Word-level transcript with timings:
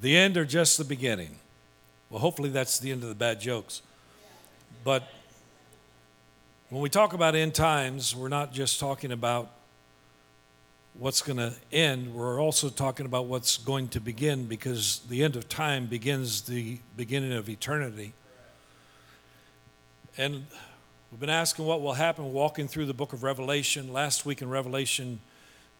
the 0.00 0.16
end 0.16 0.36
or 0.36 0.44
just 0.44 0.78
the 0.78 0.84
beginning? 0.84 1.36
Well, 2.08 2.20
hopefully 2.20 2.50
that's 2.50 2.78
the 2.78 2.90
end 2.90 3.02
of 3.02 3.08
the 3.08 3.14
bad 3.14 3.40
jokes. 3.40 3.82
But 4.82 5.08
when 6.70 6.82
we 6.82 6.88
talk 6.88 7.12
about 7.12 7.34
end 7.34 7.54
times, 7.54 8.14
we're 8.14 8.28
not 8.28 8.52
just 8.52 8.80
talking 8.80 9.12
about 9.12 9.50
what's 10.98 11.22
going 11.22 11.36
to 11.36 11.54
end, 11.72 12.14
we're 12.14 12.40
also 12.40 12.68
talking 12.68 13.06
about 13.06 13.26
what's 13.26 13.56
going 13.56 13.88
to 13.88 14.00
begin 14.00 14.46
because 14.46 15.00
the 15.08 15.22
end 15.22 15.36
of 15.36 15.48
time 15.48 15.86
begins 15.86 16.42
the 16.42 16.78
beginning 16.96 17.32
of 17.32 17.48
eternity. 17.48 18.12
And 20.18 20.46
we've 21.10 21.20
been 21.20 21.30
asking 21.30 21.64
what 21.64 21.80
will 21.80 21.94
happen 21.94 22.32
walking 22.32 22.68
through 22.68 22.86
the 22.86 22.94
book 22.94 23.12
of 23.12 23.22
Revelation. 23.22 23.92
Last 23.92 24.26
week 24.26 24.42
in 24.42 24.50
Revelation 24.50 25.20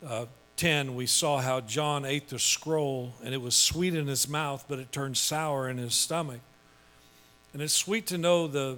uh, 0.07 0.27
10, 0.61 0.95
we 0.95 1.07
saw 1.07 1.39
how 1.39 1.63
John 1.63 2.05
ate 2.05 2.29
the 2.29 2.39
scroll 2.39 3.15
and 3.25 3.33
it 3.33 3.41
was 3.41 3.55
sweet 3.55 3.95
in 3.95 4.07
his 4.07 4.29
mouth, 4.29 4.67
but 4.69 4.79
it 4.79 4.93
turned 4.93 5.17
sour 5.17 5.71
in 5.71 5.79
his 5.79 5.95
stomach. 5.95 6.41
And 7.55 7.63
it's 7.63 7.73
sweet 7.73 8.07
to 8.09 8.19
know 8.19 8.47
the, 8.47 8.77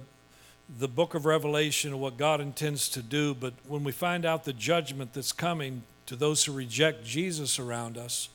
the 0.79 0.87
book 0.87 1.13
of 1.13 1.25
Revelation 1.25 1.91
and 1.91 1.99
what 1.99 2.15
God 2.15 2.39
intends 2.39 2.87
to 2.87 3.01
do, 3.01 3.33
but 3.33 3.53
when 3.67 3.83
we 3.83 3.91
find 3.91 4.23
out 4.23 4.45
the 4.45 4.53
judgment 4.53 5.11
that's 5.11 5.33
coming 5.33 5.83
to 6.05 6.15
those 6.15 6.45
who 6.45 6.53
reject 6.53 7.03
Jesus 7.03 7.59
around 7.59 7.97
us, 7.97 8.29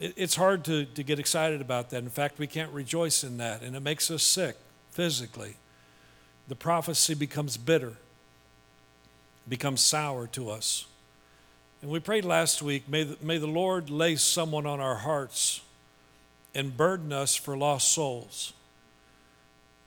it, 0.00 0.14
it's 0.16 0.36
hard 0.36 0.64
to, 0.64 0.86
to 0.86 1.02
get 1.02 1.18
excited 1.18 1.60
about 1.60 1.90
that. 1.90 1.98
In 1.98 2.08
fact, 2.08 2.38
we 2.38 2.46
can't 2.46 2.72
rejoice 2.72 3.22
in 3.22 3.36
that, 3.36 3.60
and 3.60 3.76
it 3.76 3.80
makes 3.80 4.10
us 4.10 4.22
sick 4.22 4.56
physically. 4.92 5.56
The 6.48 6.56
prophecy 6.56 7.12
becomes 7.12 7.58
bitter, 7.58 7.98
becomes 9.46 9.82
sour 9.82 10.26
to 10.28 10.48
us. 10.48 10.86
And 11.82 11.90
we 11.90 11.98
prayed 11.98 12.24
last 12.24 12.62
week, 12.62 12.88
may 12.88 13.02
the, 13.02 13.16
may 13.20 13.38
the 13.38 13.48
Lord 13.48 13.90
lay 13.90 14.14
someone 14.14 14.66
on 14.66 14.78
our 14.78 14.94
hearts 14.94 15.60
and 16.54 16.76
burden 16.76 17.12
us 17.12 17.34
for 17.34 17.56
lost 17.56 17.92
souls. 17.92 18.52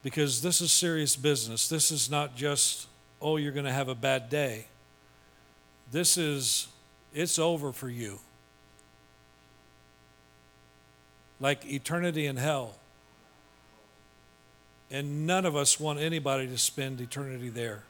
Because 0.04 0.42
this 0.42 0.62
is 0.62 0.72
serious 0.72 1.16
business. 1.16 1.70
This 1.70 1.92
is 1.92 2.12
not 2.12 2.36
just, 2.36 2.88
oh, 3.22 3.38
you're 3.38 3.54
going 3.54 3.66
to 3.66 3.72
have 3.72 3.88
a 3.88 3.96
bad 3.96 4.30
day. 4.30 4.68
This 5.92 6.18
is, 6.18 6.68
it's 7.14 7.40
over 7.40 7.72
for 7.72 7.90
you. 7.90 8.20
Like 11.40 11.66
eternity 11.66 12.26
in 12.26 12.36
hell. 12.36 12.76
And 14.92 15.26
none 15.26 15.46
of 15.46 15.56
us 15.56 15.80
want 15.80 16.00
anybody 16.00 16.46
to 16.48 16.58
spend 16.58 17.00
eternity 17.00 17.50
there. 17.50 17.84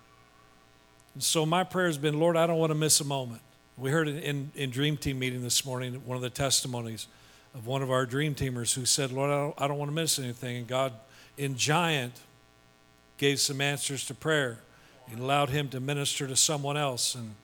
And 1.16 1.24
so 1.24 1.46
my 1.46 1.64
prayer 1.64 1.88
has 1.88 1.98
been, 1.98 2.20
Lord, 2.20 2.38
I 2.38 2.46
don't 2.46 2.58
want 2.58 2.72
to 2.72 2.76
miss 2.76 3.02
a 3.02 3.06
moment. 3.06 3.42
We 3.78 3.92
heard 3.92 4.08
in, 4.08 4.52
in 4.56 4.70
Dream 4.70 4.96
Team 4.96 5.20
meeting 5.20 5.42
this 5.42 5.66
morning 5.66 5.94
one 6.06 6.16
of 6.16 6.22
the 6.22 6.30
testimonies 6.30 7.08
of 7.54 7.68
one 7.68 7.82
of 7.82 7.92
our 7.92 8.06
Dream 8.06 8.34
Teamers 8.34 8.74
who 8.74 8.86
said, 8.86 9.12
Lord, 9.12 9.30
I 9.30 9.38
don't, 9.38 9.56
I 9.58 9.68
don't 9.68 9.78
want 9.78 9.92
to 9.92 9.96
miss 9.96 10.18
anything. 10.18 10.58
And 10.58 10.68
God, 10.68 10.94
in 11.38 11.58
Giant, 11.58 12.14
gave 13.18 13.40
some 13.40 13.60
answers 13.60 14.06
to 14.06 14.14
prayer 14.14 14.60
and 15.12 15.20
allowed 15.20 15.50
him 15.50 15.68
to 15.70 15.82
minister 15.82 16.26
to 16.26 16.38
someone 16.38 16.78
else. 16.78 17.16
And 17.16 17.36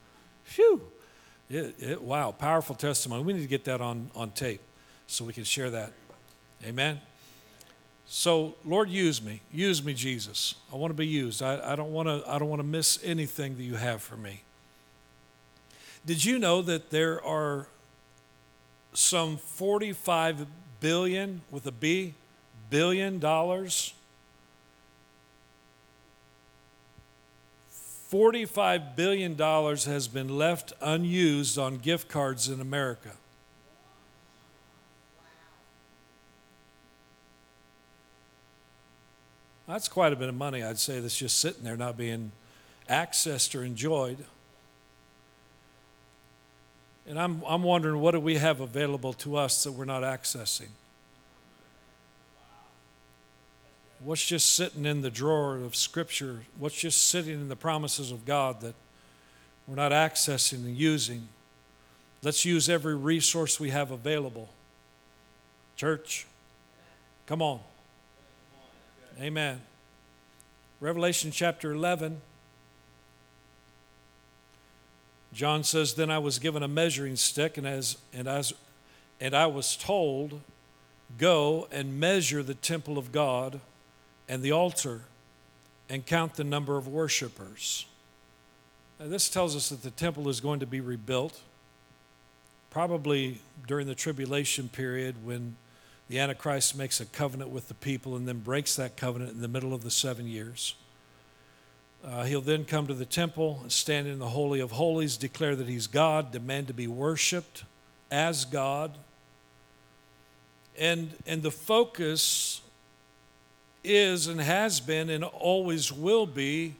phew, 0.44 0.80
it, 1.50 1.74
it, 1.78 2.02
wow, 2.02 2.30
powerful 2.30 2.76
testimony. 2.76 3.22
We 3.22 3.34
need 3.34 3.42
to 3.42 3.46
get 3.46 3.64
that 3.64 3.82
on, 3.82 4.10
on 4.14 4.30
tape 4.30 4.62
so 5.06 5.26
we 5.26 5.34
can 5.34 5.44
share 5.44 5.70
that. 5.70 5.92
Amen. 6.64 6.98
So, 8.06 8.54
Lord, 8.64 8.88
use 8.88 9.22
me. 9.22 9.42
Use 9.52 9.84
me, 9.84 9.92
Jesus. 9.92 10.54
I 10.72 10.76
want 10.76 10.90
to 10.90 10.96
be 10.96 11.06
used. 11.06 11.42
I, 11.42 11.72
I 11.72 11.76
don't 11.76 11.92
want 11.92 12.08
to 12.08 12.22
I 12.30 12.38
don't 12.38 12.48
want 12.48 12.60
to 12.60 12.66
miss 12.66 12.98
anything 13.02 13.56
that 13.56 13.62
you 13.62 13.74
have 13.76 14.02
for 14.02 14.16
me. 14.16 14.42
Did 16.04 16.24
you 16.24 16.38
know 16.38 16.62
that 16.62 16.90
there 16.90 17.24
are 17.24 17.68
some 18.92 19.36
45 19.36 20.46
billion 20.80 21.42
with 21.50 21.66
a 21.66 21.72
B 21.72 22.14
billion 22.70 23.18
dollars? 23.20 23.94
45 28.12 28.94
billion 28.94 29.36
dollars 29.36 29.86
has 29.86 30.06
been 30.08 30.36
left 30.36 30.72
unused 30.82 31.56
on 31.56 31.78
gift 31.78 32.08
cards 32.08 32.48
in 32.48 32.60
America. 32.60 33.12
That's 39.66 39.88
quite 39.88 40.12
a 40.12 40.16
bit 40.16 40.28
of 40.28 40.34
money, 40.34 40.62
I'd 40.62 40.78
say, 40.78 41.00
that's 41.00 41.16
just 41.16 41.38
sitting 41.38 41.64
there 41.64 41.78
not 41.78 41.96
being 41.96 42.32
accessed 42.90 43.58
or 43.58 43.64
enjoyed. 43.64 44.18
And 47.12 47.20
I'm, 47.20 47.42
I'm 47.46 47.62
wondering 47.62 48.00
what 48.00 48.12
do 48.12 48.20
we 48.20 48.36
have 48.36 48.62
available 48.62 49.12
to 49.12 49.36
us 49.36 49.64
that 49.64 49.72
we're 49.72 49.84
not 49.84 50.02
accessing? 50.02 50.68
What's 54.02 54.26
just 54.26 54.54
sitting 54.54 54.86
in 54.86 55.02
the 55.02 55.10
drawer 55.10 55.56
of 55.56 55.76
Scripture? 55.76 56.44
What's 56.58 56.74
just 56.74 57.08
sitting 57.08 57.34
in 57.34 57.50
the 57.50 57.54
promises 57.54 58.12
of 58.12 58.24
God 58.24 58.62
that 58.62 58.74
we're 59.68 59.74
not 59.74 59.92
accessing 59.92 60.64
and 60.64 60.74
using? 60.74 61.28
Let's 62.22 62.46
use 62.46 62.70
every 62.70 62.96
resource 62.96 63.60
we 63.60 63.68
have 63.68 63.90
available. 63.90 64.48
Church, 65.76 66.26
come 67.26 67.42
on. 67.42 67.60
Amen. 69.20 69.60
Revelation 70.80 71.30
chapter 71.30 71.72
11. 71.72 72.22
John 75.32 75.64
says, 75.64 75.94
Then 75.94 76.10
I 76.10 76.18
was 76.18 76.38
given 76.38 76.62
a 76.62 76.68
measuring 76.68 77.16
stick, 77.16 77.56
and, 77.56 77.66
as, 77.66 77.96
and, 78.12 78.28
as, 78.28 78.52
and 79.20 79.34
I 79.34 79.46
was 79.46 79.76
told, 79.76 80.40
Go 81.18 81.68
and 81.70 82.00
measure 82.00 82.42
the 82.42 82.54
temple 82.54 82.96
of 82.96 83.12
God 83.12 83.60
and 84.28 84.42
the 84.42 84.52
altar 84.52 85.02
and 85.90 86.06
count 86.06 86.34
the 86.34 86.44
number 86.44 86.78
of 86.78 86.88
worshipers. 86.88 87.86
Now, 88.98 89.08
this 89.08 89.28
tells 89.28 89.54
us 89.54 89.68
that 89.68 89.82
the 89.82 89.90
temple 89.90 90.28
is 90.28 90.40
going 90.40 90.60
to 90.60 90.66
be 90.66 90.80
rebuilt, 90.80 91.40
probably 92.70 93.42
during 93.66 93.86
the 93.86 93.94
tribulation 93.94 94.68
period 94.68 95.16
when 95.24 95.56
the 96.08 96.18
Antichrist 96.18 96.76
makes 96.76 97.00
a 97.00 97.04
covenant 97.06 97.50
with 97.50 97.68
the 97.68 97.74
people 97.74 98.16
and 98.16 98.26
then 98.26 98.38
breaks 98.38 98.76
that 98.76 98.96
covenant 98.96 99.32
in 99.32 99.40
the 99.40 99.48
middle 99.48 99.74
of 99.74 99.82
the 99.82 99.90
seven 99.90 100.26
years. 100.26 100.74
Uh, 102.04 102.24
he'll 102.24 102.40
then 102.40 102.64
come 102.64 102.86
to 102.88 102.94
the 102.94 103.04
temple 103.04 103.60
and 103.62 103.70
stand 103.70 104.08
in 104.08 104.18
the 104.18 104.28
Holy 104.28 104.58
of 104.60 104.72
Holies, 104.72 105.16
declare 105.16 105.54
that 105.54 105.68
he's 105.68 105.86
God, 105.86 106.32
demand 106.32 106.66
to 106.66 106.74
be 106.74 106.88
worshiped 106.88 107.64
as 108.10 108.44
God. 108.44 108.92
And, 110.76 111.12
and 111.26 111.42
the 111.42 111.50
focus 111.50 112.60
is 113.84 114.26
and 114.26 114.40
has 114.40 114.80
been 114.80 115.10
and 115.10 115.22
always 115.22 115.92
will 115.92 116.26
be 116.26 116.74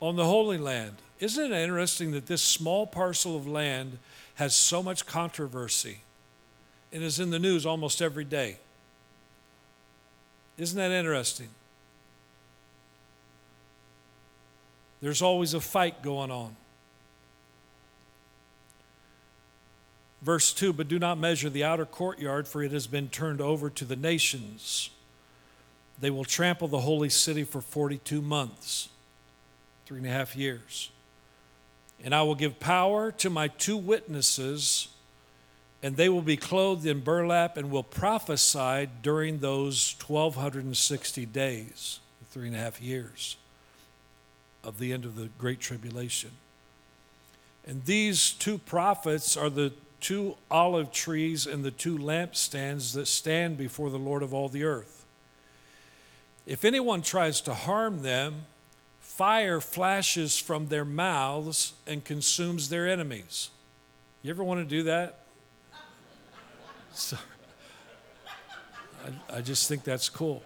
on 0.00 0.16
the 0.16 0.24
Holy 0.24 0.58
Land. 0.58 0.96
Isn't 1.18 1.52
it 1.52 1.56
interesting 1.56 2.12
that 2.12 2.26
this 2.26 2.42
small 2.42 2.86
parcel 2.86 3.36
of 3.36 3.46
land 3.46 3.98
has 4.34 4.56
so 4.56 4.82
much 4.82 5.06
controversy 5.06 5.98
and 6.92 7.02
is 7.02 7.20
in 7.20 7.30
the 7.30 7.38
news 7.38 7.64
almost 7.64 8.02
every 8.02 8.24
day? 8.24 8.58
Isn't 10.58 10.78
that 10.78 10.90
interesting? 10.90 11.48
There's 15.02 15.20
always 15.20 15.52
a 15.52 15.60
fight 15.60 16.00
going 16.00 16.30
on. 16.30 16.56
Verse 20.22 20.52
2 20.52 20.72
But 20.72 20.86
do 20.86 20.98
not 20.98 21.18
measure 21.18 21.50
the 21.50 21.64
outer 21.64 21.84
courtyard, 21.84 22.46
for 22.46 22.62
it 22.62 22.70
has 22.70 22.86
been 22.86 23.08
turned 23.08 23.40
over 23.40 23.68
to 23.68 23.84
the 23.84 23.96
nations. 23.96 24.90
They 26.00 26.10
will 26.10 26.24
trample 26.24 26.68
the 26.68 26.80
holy 26.80 27.08
city 27.08 27.42
for 27.42 27.60
42 27.60 28.22
months, 28.22 28.88
three 29.86 29.98
and 29.98 30.06
a 30.06 30.10
half 30.10 30.36
years. 30.36 30.90
And 32.04 32.14
I 32.14 32.22
will 32.22 32.34
give 32.36 32.60
power 32.60 33.12
to 33.12 33.30
my 33.30 33.48
two 33.48 33.76
witnesses, 33.76 34.88
and 35.82 35.96
they 35.96 36.08
will 36.08 36.22
be 36.22 36.36
clothed 36.36 36.86
in 36.86 37.00
burlap 37.00 37.56
and 37.56 37.72
will 37.72 37.82
prophesy 37.82 38.88
during 39.02 39.38
those 39.38 39.96
1,260 40.06 41.26
days, 41.26 41.98
three 42.30 42.46
and 42.46 42.56
a 42.56 42.60
half 42.60 42.80
years 42.80 43.36
of 44.64 44.78
the 44.78 44.92
end 44.92 45.04
of 45.04 45.16
the 45.16 45.28
Great 45.38 45.60
Tribulation. 45.60 46.30
And 47.66 47.84
these 47.84 48.32
two 48.32 48.58
prophets 48.58 49.36
are 49.36 49.50
the 49.50 49.72
two 50.00 50.36
olive 50.50 50.90
trees 50.92 51.46
and 51.46 51.64
the 51.64 51.70
two 51.70 51.96
lampstands 51.96 52.92
that 52.94 53.06
stand 53.06 53.56
before 53.56 53.88
the 53.88 53.98
Lord 53.98 54.22
of 54.22 54.34
all 54.34 54.48
the 54.48 54.64
earth. 54.64 55.04
If 56.44 56.64
anyone 56.64 57.02
tries 57.02 57.40
to 57.42 57.54
harm 57.54 58.02
them, 58.02 58.46
fire 59.00 59.60
flashes 59.60 60.38
from 60.38 60.68
their 60.68 60.84
mouths 60.84 61.74
and 61.86 62.04
consumes 62.04 62.68
their 62.68 62.88
enemies. 62.88 63.50
You 64.22 64.30
ever 64.30 64.42
want 64.42 64.60
to 64.60 64.64
do 64.64 64.82
that? 64.84 65.20
I, 69.04 69.36
I 69.36 69.40
just 69.40 69.68
think 69.68 69.84
that's 69.84 70.08
cool. 70.08 70.42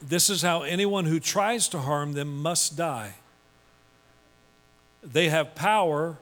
This 0.00 0.30
is 0.30 0.42
how 0.42 0.62
anyone 0.62 1.06
who 1.06 1.18
tries 1.18 1.68
to 1.68 1.78
harm 1.78 2.12
them 2.12 2.40
must 2.40 2.76
die. 2.76 3.14
They 5.02 5.28
have 5.28 5.54
power 5.54 6.18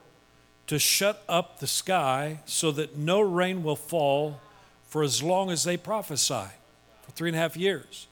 to 0.67 0.79
shut 0.79 1.23
up 1.29 1.59
the 1.59 1.67
sky 1.67 2.39
so 2.45 2.71
that 2.71 2.97
no 2.97 3.21
rain 3.21 3.63
will 3.63 3.75
fall 3.75 4.39
for 4.87 5.03
as 5.03 5.21
long 5.21 5.51
as 5.51 5.63
they 5.63 5.77
prophesy, 5.77 6.47
for 7.01 7.11
three 7.11 7.29
and 7.29 7.35
a 7.35 7.39
half 7.39 7.55
years. 7.57 8.07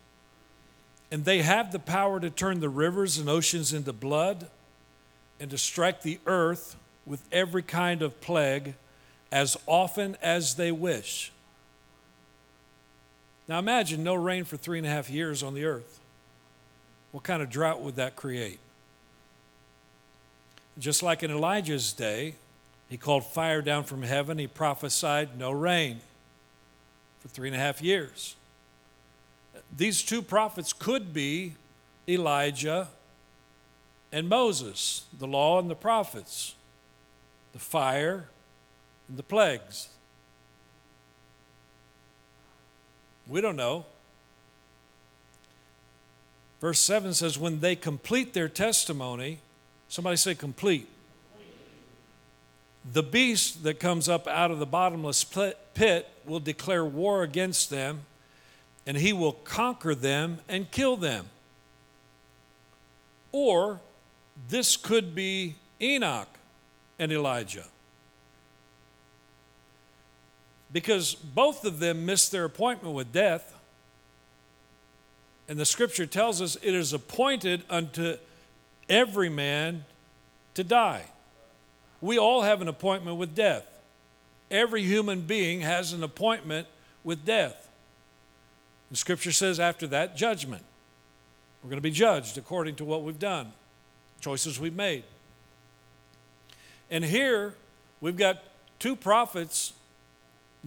And 1.12 1.25
they 1.25 1.41
have 1.41 1.71
the 1.71 1.79
power 1.79 2.19
to 2.19 2.29
turn 2.29 2.59
the 2.59 2.69
rivers 2.69 3.18
and 3.18 3.29
oceans 3.29 3.73
into 3.73 3.94
blood 3.94 4.47
and 5.39 5.50
to 5.51 5.57
strike 5.57 6.01
the 6.01 6.19
earth 6.25 6.75
with 7.06 7.23
every 7.31 7.61
kind 7.61 8.01
of 8.01 8.19
plague 8.21 8.75
as 9.31 9.57
often 9.68 10.18
as 10.21 10.56
they 10.56 10.71
wish. 10.71 11.31
Now 13.47 13.59
imagine 13.59 14.03
no 14.03 14.15
rain 14.15 14.44
for 14.44 14.57
three 14.57 14.77
and 14.77 14.88
a 14.88 14.89
half 14.89 15.09
years 15.09 15.44
on 15.44 15.53
the 15.53 15.65
earth. 15.65 16.00
What 17.12 17.24
kind 17.24 17.42
of 17.42 17.50
drought 17.50 17.81
would 17.81 17.95
that 17.95 18.15
create? 18.15 18.59
Just 20.77 21.03
like 21.03 21.24
in 21.24 21.31
Elijah's 21.31 21.94
day, 21.94 22.36
he 22.89 22.97
called 22.97 23.25
fire 23.25 23.62
down 23.62 23.83
from 23.83 24.03
heaven, 24.03 24.38
he 24.38 24.47
prophesied 24.47 25.38
no 25.38 25.51
rain 25.51 26.01
for 27.19 27.30
three 27.30 27.47
and 27.47 27.56
a 27.56 27.59
half 27.59 27.81
years. 27.81 28.36
These 29.75 30.03
two 30.03 30.21
prophets 30.21 30.74
could 30.74 31.13
be 31.13 31.56
Elijah 32.07 32.89
and 34.12 34.30
Moses, 34.30 35.06
the 35.18 35.27
law 35.27 35.59
and 35.59 35.69
the 35.69 35.75
prophets, 35.75 36.56
the 37.53 37.59
fire 37.59 38.27
and 39.07 39.18
the 39.18 39.24
plagues. 39.24 39.89
We 43.27 43.42
don't 43.42 43.56
know. 43.56 43.86
Verse 46.62 46.80
7 46.80 47.13
says, 47.13 47.38
When 47.38 47.60
they 47.60 47.75
complete 47.75 48.33
their 48.33 48.50
testimony, 48.50 49.39
somebody 49.88 50.18
say 50.18 50.36
complete. 50.36 50.88
The 52.92 53.04
beast 53.04 53.63
that 53.63 53.80
comes 53.80 54.07
up 54.07 54.27
out 54.27 54.51
of 54.51 54.60
the 54.60 54.66
bottomless 54.66 55.24
pit 55.24 56.10
will 56.25 56.39
declare 56.39 56.86
war 56.86 57.24
against 57.24 57.69
them, 57.69 58.01
and 58.86 58.98
he 58.98 59.12
will 59.12 59.33
conquer 59.33 59.95
them 59.95 60.39
and 60.48 60.69
kill 60.69 60.95
them. 60.95 61.28
Or 63.31 63.80
this 64.50 64.78
could 64.78 65.16
be 65.16 65.56
Enoch 65.81 66.30
and 67.00 67.12
Elijah. 67.12 67.66
Because 70.75 71.16
both 71.16 71.63
of 71.63 71.80
them 71.80 72.06
missed 72.06 72.33
their 72.33 72.44
appointment 72.44 72.95
with 72.95 73.13
death. 73.13 73.56
And 75.48 75.57
the 75.57 75.63
scripture 75.66 76.06
tells 76.06 76.42
us 76.42 76.57
it 76.62 76.75
is 76.75 76.92
appointed 76.92 77.63
unto 77.69 78.18
every 78.89 79.30
man 79.30 79.86
to 80.54 80.66
die. 80.66 81.06
We 82.01 82.19
all 82.19 82.42
have 82.42 82.62
an 82.62 82.68
appointment 82.68 83.16
with 83.16 83.33
death. 83.33 83.66
Every 84.51 84.83
human 84.83 85.22
being 85.22 85.62
has 85.62 85.94
an 85.94 86.04
appointment 86.04 86.68
with 87.06 87.24
death. 87.24 87.69
The 88.92 88.98
scripture 88.98 89.31
says 89.31 89.62
after 89.62 89.88
that, 89.88 90.18
judgment. 90.18 90.66
We're 91.63 91.69
going 91.69 91.78
to 91.78 91.81
be 91.83 91.89
judged 91.89 92.38
according 92.38 92.75
to 92.75 92.83
what 92.83 93.04
we've 93.04 93.18
done, 93.18 93.54
choices 94.19 94.60
we've 94.60 94.75
made. 94.75 95.06
And 96.92 97.06
here 97.06 97.56
we've 98.01 98.18
got 98.18 98.44
two 98.78 98.98
prophets 98.98 99.71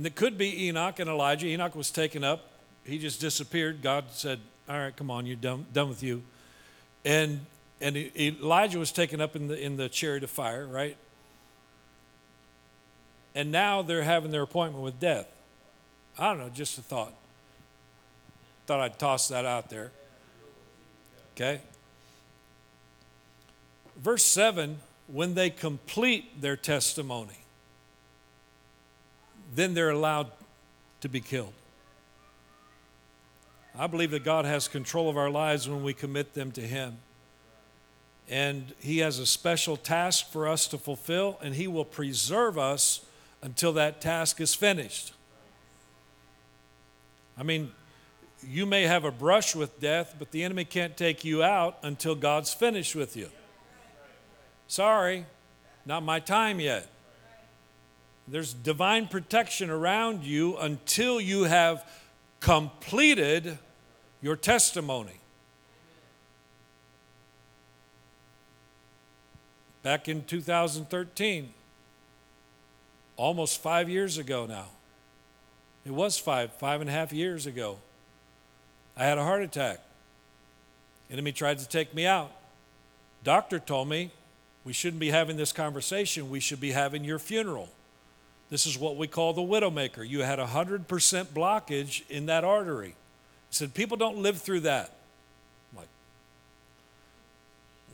that 0.04 0.14
could 0.14 0.38
be 0.38 0.68
Enoch 0.68 0.98
and 0.98 1.08
Elijah. 1.08 1.46
Enoch 1.46 1.74
was 1.74 1.90
taken 1.90 2.24
up, 2.24 2.50
he 2.84 2.98
just 2.98 3.20
disappeared. 3.20 3.82
God 3.82 4.06
said, 4.10 4.40
All 4.68 4.78
right, 4.78 4.94
come 4.94 5.10
on, 5.10 5.26
you're 5.26 5.36
done, 5.36 5.66
done 5.72 5.88
with 5.88 6.02
you. 6.02 6.22
And, 7.04 7.46
and 7.80 7.96
Elijah 7.96 8.78
was 8.78 8.92
taken 8.92 9.20
up 9.20 9.36
in 9.36 9.48
the, 9.48 9.58
in 9.58 9.76
the 9.76 9.88
chariot 9.88 10.24
of 10.24 10.30
fire, 10.30 10.66
right? 10.66 10.96
and 13.38 13.52
now 13.52 13.82
they're 13.82 14.02
having 14.02 14.32
their 14.32 14.42
appointment 14.42 14.82
with 14.82 14.98
death. 14.98 15.28
I 16.18 16.30
don't 16.30 16.38
know, 16.38 16.48
just 16.48 16.76
a 16.76 16.82
thought. 16.82 17.12
Thought 18.66 18.80
I'd 18.80 18.98
toss 18.98 19.28
that 19.28 19.44
out 19.44 19.70
there. 19.70 19.92
Okay? 21.36 21.60
Verse 23.96 24.24
7 24.24 24.80
when 25.06 25.34
they 25.34 25.50
complete 25.50 26.42
their 26.42 26.56
testimony, 26.56 27.38
then 29.54 29.74
they're 29.74 29.90
allowed 29.90 30.30
to 31.00 31.08
be 31.08 31.20
killed. 31.20 31.52
I 33.78 33.86
believe 33.86 34.10
that 34.10 34.24
God 34.24 34.44
has 34.44 34.66
control 34.66 35.08
of 35.08 35.16
our 35.16 35.30
lives 35.30 35.68
when 35.68 35.84
we 35.84 35.94
commit 35.94 36.34
them 36.34 36.50
to 36.52 36.60
Him. 36.60 36.98
And 38.28 38.74
He 38.80 38.98
has 38.98 39.18
a 39.18 39.26
special 39.26 39.76
task 39.76 40.30
for 40.30 40.48
us 40.48 40.66
to 40.68 40.78
fulfill, 40.78 41.38
and 41.40 41.54
He 41.54 41.68
will 41.68 41.84
preserve 41.84 42.58
us 42.58 43.04
until 43.40 43.72
that 43.74 44.00
task 44.00 44.40
is 44.40 44.54
finished. 44.54 45.12
I 47.38 47.44
mean, 47.44 47.70
you 48.46 48.66
may 48.66 48.82
have 48.82 49.04
a 49.04 49.12
brush 49.12 49.54
with 49.54 49.80
death, 49.80 50.16
but 50.18 50.32
the 50.32 50.42
enemy 50.42 50.64
can't 50.64 50.96
take 50.96 51.24
you 51.24 51.42
out 51.42 51.78
until 51.82 52.16
God's 52.16 52.52
finished 52.52 52.96
with 52.96 53.16
you. 53.16 53.28
Sorry, 54.66 55.24
not 55.86 56.02
my 56.02 56.18
time 56.20 56.58
yet. 56.60 56.88
There's 58.30 58.52
divine 58.52 59.08
protection 59.08 59.70
around 59.70 60.24
you 60.24 60.56
until 60.58 61.20
you 61.20 61.44
have 61.44 61.84
completed 62.40 63.58
your 64.20 64.36
testimony. 64.36 65.20
Back 69.82 70.08
in 70.08 70.24
2013, 70.24 71.54
almost 73.16 73.62
five 73.62 73.88
years 73.88 74.18
ago 74.18 74.44
now. 74.44 74.66
It 75.86 75.92
was 75.92 76.18
five, 76.18 76.52
five 76.52 76.82
and 76.82 76.90
a 76.90 76.92
half 76.92 77.12
years 77.12 77.46
ago. 77.46 77.78
I 78.94 79.04
had 79.04 79.16
a 79.16 79.24
heart 79.24 79.42
attack. 79.42 79.80
Enemy 81.10 81.32
tried 81.32 81.58
to 81.60 81.68
take 81.68 81.94
me 81.94 82.04
out. 82.04 82.30
Doctor 83.24 83.58
told 83.58 83.88
me 83.88 84.10
we 84.64 84.74
shouldn't 84.74 85.00
be 85.00 85.08
having 85.08 85.38
this 85.38 85.52
conversation. 85.52 86.28
We 86.28 86.40
should 86.40 86.60
be 86.60 86.72
having 86.72 87.04
your 87.04 87.18
funeral. 87.18 87.70
This 88.50 88.66
is 88.66 88.78
what 88.78 88.96
we 88.96 89.06
call 89.06 89.32
the 89.32 89.42
widowmaker. 89.42 90.08
You 90.08 90.22
had 90.22 90.38
a 90.38 90.46
100% 90.46 90.86
blockage 91.26 92.08
in 92.08 92.26
that 92.26 92.44
artery. 92.44 92.94
He 93.50 93.54
said, 93.54 93.74
People 93.74 93.96
don't 93.96 94.18
live 94.18 94.40
through 94.40 94.60
that. 94.60 94.92
I'm 95.72 95.80
like, 95.80 95.88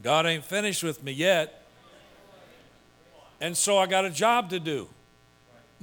God 0.02 0.26
ain't 0.26 0.44
finished 0.44 0.82
with 0.82 1.02
me 1.02 1.12
yet. 1.12 1.62
And 3.40 3.56
so 3.56 3.78
I 3.78 3.86
got 3.86 4.04
a 4.04 4.10
job 4.10 4.50
to 4.50 4.60
do 4.60 4.88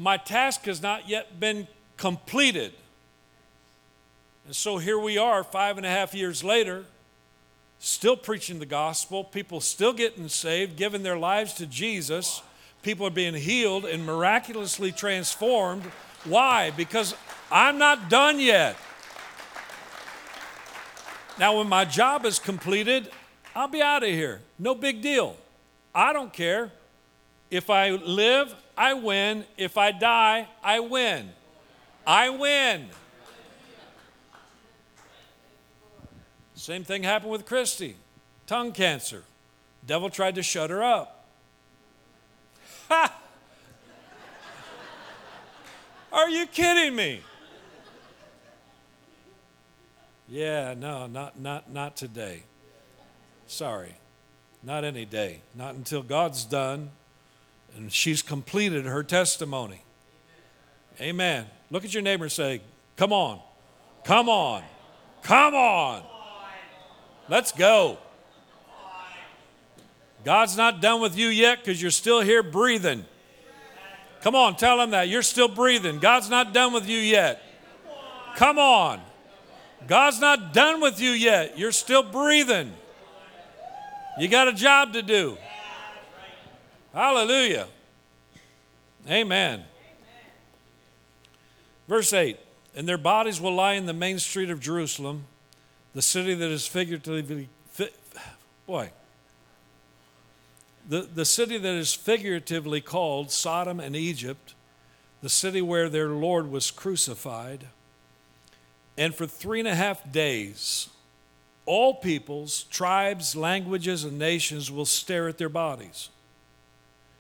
my 0.02 0.18
task 0.18 0.66
has 0.66 0.82
not 0.82 1.08
yet 1.08 1.40
been 1.40 1.68
completed. 1.96 2.74
And 4.46 4.56
so 4.56 4.80
here 4.80 4.98
we 4.98 5.20
are, 5.20 5.44
five 5.44 5.78
and 5.78 5.86
a 5.86 5.90
half 5.90 6.16
years 6.16 6.44
later, 6.44 6.86
still 7.78 8.18
preaching 8.18 8.58
the 8.58 8.66
gospel, 8.66 9.24
people 9.24 9.62
still 9.62 9.94
getting 9.94 10.28
saved, 10.28 10.76
giving 10.76 11.04
their 11.04 11.18
lives 11.18 11.54
to 11.56 11.68
Jesus, 11.68 12.42
people 12.82 13.06
are 13.06 13.12
being 13.12 13.34
healed 13.34 13.86
and 13.86 14.06
miraculously 14.06 14.92
transformed. 14.92 15.84
Why? 16.26 16.72
Because 16.72 17.16
I'm 17.52 17.78
not 17.78 18.10
done 18.10 18.40
yet. 18.40 18.78
Now, 21.40 21.58
when 21.58 21.68
my 21.68 21.86
job 21.86 22.26
is 22.26 22.40
completed, 22.40 23.10
I'll 23.56 23.68
be 23.68 23.82
out 23.82 24.04
of 24.04 24.10
here. 24.10 24.42
No 24.60 24.76
big 24.76 25.02
deal. 25.02 25.36
I 25.94 26.14
don't 26.14 26.32
care. 26.32 26.72
If 27.50 27.70
I 27.70 27.92
live, 27.92 28.54
I 28.78 28.94
win. 28.94 29.46
If 29.58 29.78
I 29.78 29.92
die, 29.92 30.48
I 30.64 30.80
win. 30.80 31.32
I 32.06 32.30
win. 32.30 32.88
Same 36.56 36.84
thing 36.84 37.04
happened 37.04 37.32
with 37.32 37.46
Christy 37.46 37.96
tongue 38.46 38.72
cancer. 38.72 39.24
Devil 39.86 40.10
tried 40.10 40.36
to 40.36 40.44
shut 40.44 40.70
her 40.70 40.84
up. 40.84 41.21
Are 46.12 46.30
you 46.30 46.46
kidding 46.48 46.96
me? 46.96 47.22
Yeah, 50.28 50.74
no, 50.78 51.08
not, 51.08 51.40
not, 51.40 51.72
not 51.72 51.96
today. 51.96 52.44
Sorry. 53.48 53.96
Not 54.64 54.84
any 54.84 55.06
day. 55.06 55.42
Not 55.56 55.76
until 55.76 56.04
God's 56.04 56.46
done 56.46 56.92
and 57.76 57.92
she's 57.92 58.22
completed 58.22 58.86
her 58.86 59.04
testimony. 59.04 59.84
Amen. 61.00 61.48
Look 61.70 61.86
at 61.86 61.94
your 61.94 62.04
neighbor 62.04 62.26
and 62.26 62.32
say, 62.32 62.62
Come 62.98 63.14
on, 63.14 63.40
come 64.04 64.30
on, 64.30 64.64
come 65.24 65.56
on. 65.56 66.04
Let's 67.30 67.52
go. 67.52 67.98
God's 70.24 70.56
not 70.56 70.82
done 70.82 71.02
with 71.02 71.18
you 71.18 71.28
yet 71.28 71.60
because 71.60 71.82
you're 71.82 71.92
still 71.92 72.22
here 72.22 72.44
breathing. 72.44 73.06
Come 74.22 74.36
on, 74.36 74.56
tell 74.56 74.80
him 74.80 74.92
that. 74.92 75.10
You're 75.10 75.24
still 75.24 75.48
breathing. 75.48 76.00
God's 76.00 76.30
not 76.30 76.54
done 76.54 76.74
with 76.74 76.88
you 76.88 77.00
yet. 77.00 77.42
Come 78.36 78.60
on. 78.60 79.02
God's 79.88 80.20
not 80.20 80.54
done 80.54 80.80
with 80.80 81.00
you 81.00 81.10
yet. 81.12 81.58
You're 81.58 81.72
still 81.72 82.04
breathing. 82.04 82.72
You 84.20 84.28
got 84.28 84.48
a 84.48 84.54
job 84.54 84.94
to 84.94 85.02
do. 85.02 85.38
Hallelujah. 86.94 87.68
Amen. 89.10 89.64
Verse 91.88 92.14
8 92.14 92.38
And 92.76 92.88
their 92.88 92.98
bodies 92.98 93.42
will 93.42 93.56
lie 93.56 93.74
in 93.74 93.86
the 93.88 93.94
main 93.94 94.20
street 94.20 94.50
of 94.50 94.60
Jerusalem, 94.60 95.26
the 95.96 96.02
city 96.02 96.36
that 96.36 96.52
is 96.52 96.68
figuratively, 96.68 97.50
fi, 97.72 97.90
boy, 98.68 98.92
the, 100.92 101.04
the 101.04 101.24
city 101.24 101.58
that 101.58 101.74
is 101.74 101.94
figuratively 101.94 102.82
called 102.82 103.32
Sodom 103.32 103.80
and 103.80 103.96
Egypt, 103.96 104.56
the 105.22 105.30
city 105.30 105.62
where 105.62 105.88
their 105.88 106.10
Lord 106.10 106.52
was 106.52 106.70
crucified. 106.70 107.68
And 108.98 109.16
for 109.16 109.26
three 109.26 109.60
and 109.60 109.70
a 109.70 109.74
half 109.76 110.12
days, 110.12 110.90
all 111.66 111.94
peoples, 111.94 112.64
tribes, 112.64 113.38
languages, 113.38 114.04
and 114.04 114.20
nations 114.20 114.70
will 114.70 114.84
stare 114.84 115.30
at 115.30 115.38
their 115.38 115.48
bodies. 115.48 116.10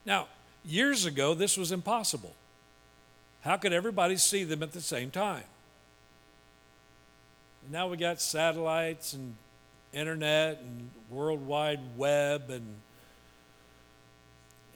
Now, 0.05 0.27
years 0.65 1.05
ago, 1.05 1.33
this 1.33 1.55
was 1.55 1.71
impossible. 1.71 2.35
How 3.39 3.55
could 3.55 3.71
everybody 3.71 4.17
see 4.17 4.43
them 4.43 4.63
at 4.63 4.73
the 4.73 4.81
same 4.81 5.11
time? 5.11 5.45
Now 7.71 7.87
we 7.87 7.95
got 7.95 8.19
satellites 8.19 9.13
and 9.13 9.33
internet 9.93 10.59
and 10.59 10.89
World 11.09 11.47
Wide 11.47 11.79
Web 11.95 12.49
and 12.49 12.65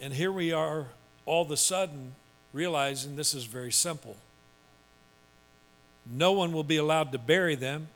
and 0.02 0.14
here 0.14 0.32
we 0.32 0.52
are 0.52 0.88
all 1.26 1.44
of 1.44 1.52
a 1.52 1.58
sudden 1.58 2.16
realizing 2.54 3.16
this 3.16 3.34
is 3.34 3.46
very 3.46 3.72
simple. 3.72 4.16
No 6.06 6.32
one 6.32 6.54
will 6.54 6.64
be 6.64 6.78
allowed 6.78 7.12
to 7.12 7.18
bury 7.18 7.56
them. 7.56 7.88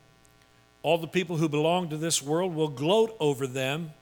All 0.82 0.98
the 0.98 1.06
people 1.06 1.36
who 1.36 1.48
belong 1.48 1.88
to 1.90 1.96
this 1.96 2.22
world 2.22 2.54
will 2.54 2.68
gloat 2.68 3.16
over 3.20 3.46
them 3.46 3.92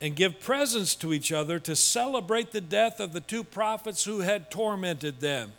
and 0.00 0.16
give 0.16 0.40
presents 0.40 0.94
to 0.96 1.12
each 1.12 1.30
other 1.30 1.58
to 1.58 1.76
celebrate 1.76 2.52
the 2.52 2.60
death 2.60 3.00
of 3.00 3.12
the 3.12 3.20
two 3.20 3.44
prophets 3.44 4.04
who 4.04 4.20
had 4.20 4.50
tormented 4.50 5.20
them. 5.20 5.52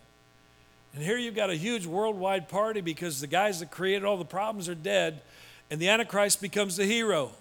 And 0.93 1.03
here 1.03 1.17
you've 1.17 1.35
got 1.35 1.49
a 1.49 1.55
huge 1.55 1.85
worldwide 1.85 2.49
party 2.49 2.81
because 2.81 3.21
the 3.21 3.27
guys 3.27 3.59
that 3.59 3.71
created 3.71 4.03
all 4.03 4.17
the 4.17 4.25
problems 4.25 4.67
are 4.67 4.75
dead, 4.75 5.21
and 5.69 5.79
the 5.79 5.89
Antichrist 5.89 6.41
becomes 6.41 6.75
the 6.75 6.85
hero. 6.85 7.31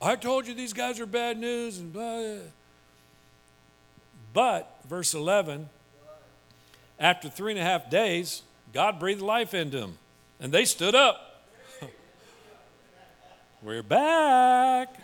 I 0.00 0.16
told 0.16 0.46
you 0.46 0.54
these 0.54 0.72
guys 0.72 1.00
are 1.00 1.06
bad 1.06 1.38
news, 1.38 1.78
and 1.78 1.92
blah. 1.92 2.36
But, 4.32 4.80
verse 4.88 5.14
11, 5.14 5.68
after 6.98 7.28
three 7.28 7.52
and 7.52 7.60
a 7.60 7.64
half 7.64 7.90
days, 7.90 8.42
God 8.72 8.98
breathed 8.98 9.20
life 9.20 9.54
into 9.54 9.78
them, 9.78 9.98
and 10.40 10.52
they 10.52 10.64
stood 10.64 10.94
up. 10.94 11.44
We're 13.62 13.82
back. 13.82 14.94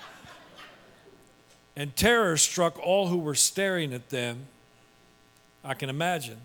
And 1.76 1.94
terror 1.94 2.36
struck 2.36 2.78
all 2.78 3.08
who 3.08 3.18
were 3.18 3.34
staring 3.34 3.92
at 3.92 4.08
them. 4.08 4.46
I 5.64 5.74
can 5.74 5.90
imagine. 5.90 6.38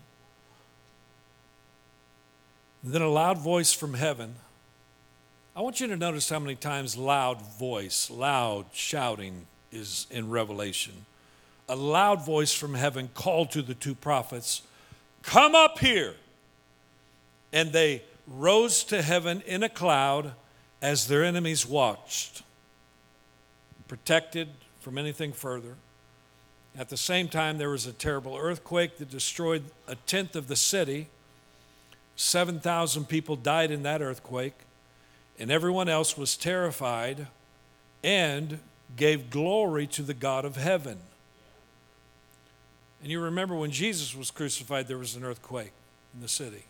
And 2.84 2.92
then 2.92 3.02
a 3.02 3.08
loud 3.08 3.38
voice 3.38 3.72
from 3.72 3.94
heaven. 3.94 4.34
I 5.56 5.62
want 5.62 5.80
you 5.80 5.86
to 5.86 5.96
notice 5.96 6.28
how 6.28 6.38
many 6.38 6.54
times 6.54 6.96
loud 6.96 7.40
voice, 7.40 8.10
loud 8.10 8.66
shouting 8.72 9.46
is 9.72 10.06
in 10.10 10.28
Revelation 10.28 11.06
a 11.68 11.76
loud 11.76 12.24
voice 12.24 12.52
from 12.52 12.74
heaven 12.74 13.08
called 13.14 13.50
to 13.52 13.62
the 13.62 13.74
two 13.74 13.94
prophets, 13.94 14.62
Come 15.22 15.54
up 15.54 15.78
here. 15.78 16.14
And 17.52 17.72
they 17.72 18.02
rose 18.26 18.84
to 18.84 19.00
heaven 19.00 19.42
in 19.46 19.62
a 19.62 19.68
cloud 19.68 20.32
as 20.82 21.06
their 21.06 21.24
enemies 21.24 21.66
watched, 21.66 22.42
protected 23.88 24.48
from 24.80 24.98
anything 24.98 25.32
further. 25.32 25.76
At 26.76 26.88
the 26.88 26.96
same 26.96 27.28
time, 27.28 27.58
there 27.58 27.70
was 27.70 27.86
a 27.86 27.92
terrible 27.92 28.36
earthquake 28.36 28.98
that 28.98 29.08
destroyed 29.08 29.62
a 29.86 29.94
tenth 29.94 30.34
of 30.34 30.48
the 30.48 30.56
city. 30.56 31.08
7,000 32.16 33.08
people 33.08 33.36
died 33.36 33.70
in 33.70 33.82
that 33.84 34.02
earthquake, 34.02 34.54
and 35.38 35.50
everyone 35.50 35.88
else 35.88 36.18
was 36.18 36.36
terrified 36.36 37.28
and 38.02 38.58
gave 38.96 39.30
glory 39.30 39.86
to 39.86 40.02
the 40.02 40.14
God 40.14 40.44
of 40.44 40.56
heaven. 40.56 40.98
And 43.04 43.10
you 43.10 43.20
remember 43.20 43.54
when 43.54 43.70
Jesus 43.70 44.16
was 44.16 44.30
crucified, 44.30 44.88
there 44.88 44.96
was 44.96 45.14
an 45.14 45.24
earthquake 45.24 45.72
in 46.14 46.22
the 46.22 46.28
city. 46.28 46.64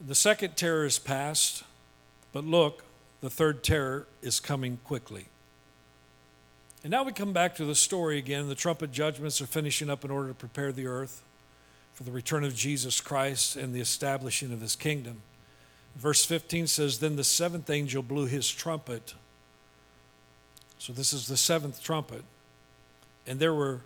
The 0.00 0.14
second 0.14 0.56
terror 0.56 0.86
is 0.86 0.98
past, 0.98 1.62
but 2.32 2.44
look, 2.44 2.82
the 3.20 3.28
third 3.28 3.62
terror 3.62 4.06
is 4.22 4.40
coming 4.40 4.78
quickly. 4.84 5.26
And 6.82 6.90
now 6.90 7.02
we 7.02 7.12
come 7.12 7.34
back 7.34 7.54
to 7.56 7.66
the 7.66 7.74
story 7.74 8.16
again. 8.16 8.48
The 8.48 8.54
trumpet 8.54 8.90
judgments 8.90 9.42
are 9.42 9.46
finishing 9.46 9.90
up 9.90 10.02
in 10.02 10.10
order 10.10 10.28
to 10.28 10.34
prepare 10.34 10.72
the 10.72 10.86
earth 10.86 11.22
for 11.92 12.04
the 12.04 12.12
return 12.12 12.42
of 12.42 12.54
Jesus 12.54 13.02
Christ 13.02 13.54
and 13.54 13.74
the 13.74 13.80
establishing 13.82 14.50
of 14.50 14.62
his 14.62 14.76
kingdom. 14.76 15.20
Verse 15.94 16.24
15 16.24 16.68
says, 16.68 17.00
Then 17.00 17.16
the 17.16 17.24
seventh 17.24 17.68
angel 17.68 18.02
blew 18.02 18.24
his 18.24 18.50
trumpet. 18.50 19.12
So 20.78 20.94
this 20.94 21.12
is 21.12 21.26
the 21.26 21.36
seventh 21.36 21.82
trumpet 21.82 22.24
and 23.26 23.38
there 23.40 23.54
were 23.54 23.80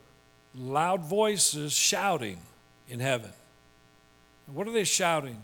loud 0.55 1.03
voices 1.03 1.73
shouting 1.73 2.39
in 2.89 3.01
heaven. 3.01 3.31
What 4.47 4.67
are 4.67 4.73
they 4.73 4.85
shouting? 4.85 5.43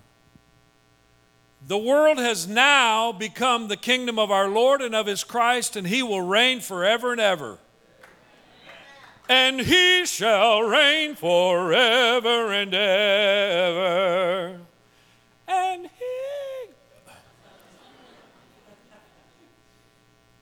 The 1.67 1.79
world 1.79 2.19
has 2.19 2.47
now 2.47 3.13
become 3.13 3.69
the 3.69 3.77
kingdom 3.77 4.19
of 4.19 4.31
our 4.31 4.49
Lord 4.49 4.83
and 4.83 4.95
of 4.95 5.07
his 5.07 5.25
Christ, 5.25 5.77
and 5.77 5.87
he 5.87 6.03
will 6.03 6.21
reign 6.21 6.61
forever 6.61 7.13
and 7.13 7.21
ever. 7.21 7.59
And 9.29 9.61
he 9.61 10.07
shall 10.07 10.63
reign 10.63 11.17
forever 11.17 12.53
and 12.53 12.73
ever. 12.73 14.61
And 15.49 15.83
he. 15.83 16.71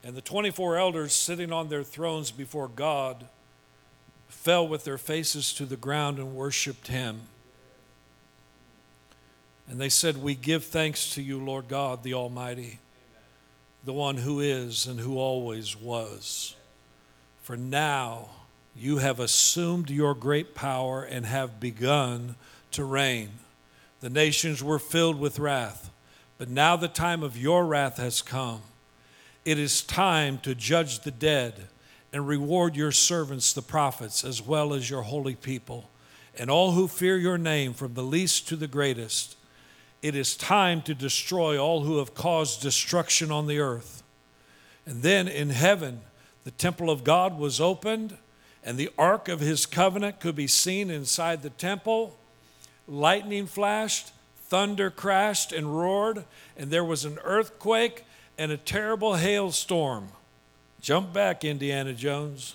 And 0.03 0.15
the 0.15 0.21
24 0.21 0.77
elders 0.77 1.13
sitting 1.13 1.51
on 1.51 1.69
their 1.69 1.83
thrones 1.83 2.29
before 2.29 2.67
God 2.67 3.27
fell 4.45 4.67
with 4.67 4.83
their 4.83 4.99
faces 4.99 5.51
to 5.55 5.65
the 5.65 5.75
ground 5.75 6.19
and 6.19 6.35
worshiped 6.35 6.85
him. 6.85 7.19
And 9.67 9.81
they 9.81 9.89
said, 9.89 10.17
We 10.17 10.35
give 10.35 10.65
thanks 10.65 11.09
to 11.15 11.21
you, 11.23 11.43
Lord 11.43 11.67
God, 11.67 12.03
the 12.03 12.13
Almighty, 12.13 12.77
the 13.83 13.91
one 13.91 14.17
who 14.17 14.39
is 14.39 14.85
and 14.85 14.99
who 14.99 15.17
always 15.17 15.75
was. 15.75 16.55
For 17.41 17.57
now 17.57 18.29
you 18.75 18.99
have 18.99 19.19
assumed 19.19 19.89
your 19.89 20.13
great 20.13 20.53
power 20.53 21.01
and 21.01 21.25
have 21.25 21.59
begun 21.59 22.35
to 22.73 22.83
reign. 22.83 23.29
The 24.01 24.11
nations 24.11 24.63
were 24.63 24.77
filled 24.77 25.19
with 25.19 25.39
wrath, 25.39 25.89
but 26.37 26.49
now 26.49 26.75
the 26.75 26.87
time 26.87 27.23
of 27.23 27.35
your 27.35 27.65
wrath 27.65 27.97
has 27.97 28.21
come. 28.21 28.61
It 29.43 29.57
is 29.57 29.81
time 29.81 30.37
to 30.43 30.53
judge 30.53 30.99
the 30.99 31.09
dead 31.09 31.67
and 32.15 32.29
reward 32.29 32.77
your 32.77 32.93
servants, 32.93 33.51
the 33.51 33.61
prophets, 33.61 34.23
as 34.23 34.41
well 34.41 34.73
as 34.73 34.89
your 34.89 35.01
holy 35.01 35.35
people, 35.35 35.89
and 36.37 36.49
all 36.49 36.71
who 36.71 36.87
fear 36.87 37.17
your 37.17 37.37
name, 37.37 37.73
from 37.73 37.93
the 37.93 38.01
least 38.01 38.47
to 38.47 38.55
the 38.55 38.69
greatest. 38.69 39.35
It 40.01 40.15
is 40.15 40.37
time 40.37 40.81
to 40.83 40.95
destroy 40.95 41.61
all 41.61 41.81
who 41.81 41.97
have 41.97 42.15
caused 42.15 42.61
destruction 42.61 43.31
on 43.31 43.47
the 43.47 43.59
earth. 43.59 44.01
And 44.85 45.03
then 45.03 45.27
in 45.27 45.49
heaven, 45.49 45.99
the 46.45 46.51
temple 46.51 46.89
of 46.89 47.03
God 47.03 47.37
was 47.37 47.59
opened, 47.59 48.17
and 48.63 48.77
the 48.77 48.91
ark 48.97 49.27
of 49.27 49.41
his 49.41 49.65
covenant 49.65 50.21
could 50.21 50.37
be 50.37 50.47
seen 50.47 50.89
inside 50.89 51.43
the 51.43 51.49
temple. 51.49 52.15
Lightning 52.87 53.45
flashed, 53.45 54.13
thunder 54.37 54.89
crashed 54.89 55.51
and 55.51 55.77
roared, 55.77 56.23
and 56.55 56.71
there 56.71 56.85
was 56.85 57.03
an 57.03 57.19
earthquake 57.25 58.05
and 58.37 58.53
a 58.53 58.57
terrible 58.57 59.15
hailstorm. 59.15 60.07
Jump 60.85 61.11
back, 61.11 61.43
Indiana 61.43 61.95
Jones. 61.95 62.53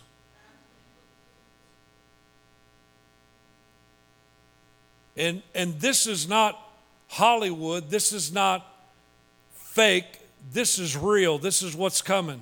And, 5.16 5.42
and 5.52 5.80
this 5.80 6.06
is 6.06 6.28
not 6.28 6.56
Hollywood. 7.08 7.90
This 7.90 8.12
is 8.12 8.32
not 8.32 8.64
fake. 9.52 10.20
This 10.52 10.78
is 10.78 10.96
real. 10.96 11.38
This 11.38 11.60
is 11.60 11.75
what's 11.75 12.02
coming. 12.02 12.40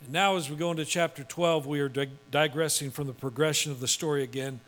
And 0.00 0.10
now, 0.10 0.36
as 0.36 0.48
we 0.48 0.56
go 0.56 0.70
into 0.70 0.86
chapter 0.86 1.22
12, 1.22 1.66
we 1.66 1.80
are 1.80 1.92
digressing 2.30 2.90
from 2.90 3.08
the 3.08 3.12
progression 3.12 3.72
of 3.72 3.80
the 3.80 3.88
story 3.88 4.22
again, 4.22 4.60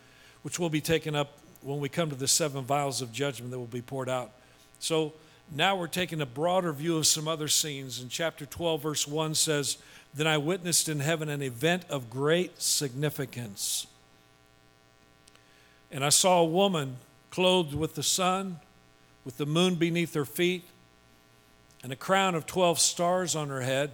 which 0.42 0.58
will 0.58 0.68
be 0.68 0.82
taken 0.82 1.16
up 1.16 1.38
when 1.62 1.80
we 1.80 1.88
come 1.88 2.10
to 2.10 2.14
the 2.14 2.28
seven 2.28 2.62
vials 2.62 3.00
of 3.00 3.10
judgment 3.10 3.52
that 3.52 3.58
will 3.58 3.64
be 3.64 3.80
poured 3.80 4.10
out. 4.10 4.32
So, 4.80 5.14
now 5.52 5.74
we're 5.74 5.88
taking 5.88 6.20
a 6.20 6.26
broader 6.26 6.72
view 6.72 6.96
of 6.96 7.06
some 7.06 7.26
other 7.26 7.48
scenes. 7.48 8.00
In 8.00 8.08
chapter 8.08 8.46
12, 8.46 8.82
verse 8.82 9.08
1 9.08 9.34
says, 9.34 9.78
Then 10.14 10.26
I 10.26 10.38
witnessed 10.38 10.88
in 10.88 11.00
heaven 11.00 11.28
an 11.28 11.42
event 11.42 11.84
of 11.90 12.08
great 12.08 12.62
significance. 12.62 13.86
And 15.90 16.04
I 16.04 16.10
saw 16.10 16.40
a 16.40 16.46
woman 16.46 16.96
clothed 17.30 17.74
with 17.74 17.96
the 17.96 18.02
sun, 18.02 18.60
with 19.24 19.38
the 19.38 19.46
moon 19.46 19.74
beneath 19.74 20.14
her 20.14 20.24
feet, 20.24 20.64
and 21.82 21.92
a 21.92 21.96
crown 21.96 22.34
of 22.34 22.46
12 22.46 22.78
stars 22.78 23.34
on 23.34 23.48
her 23.48 23.62
head. 23.62 23.90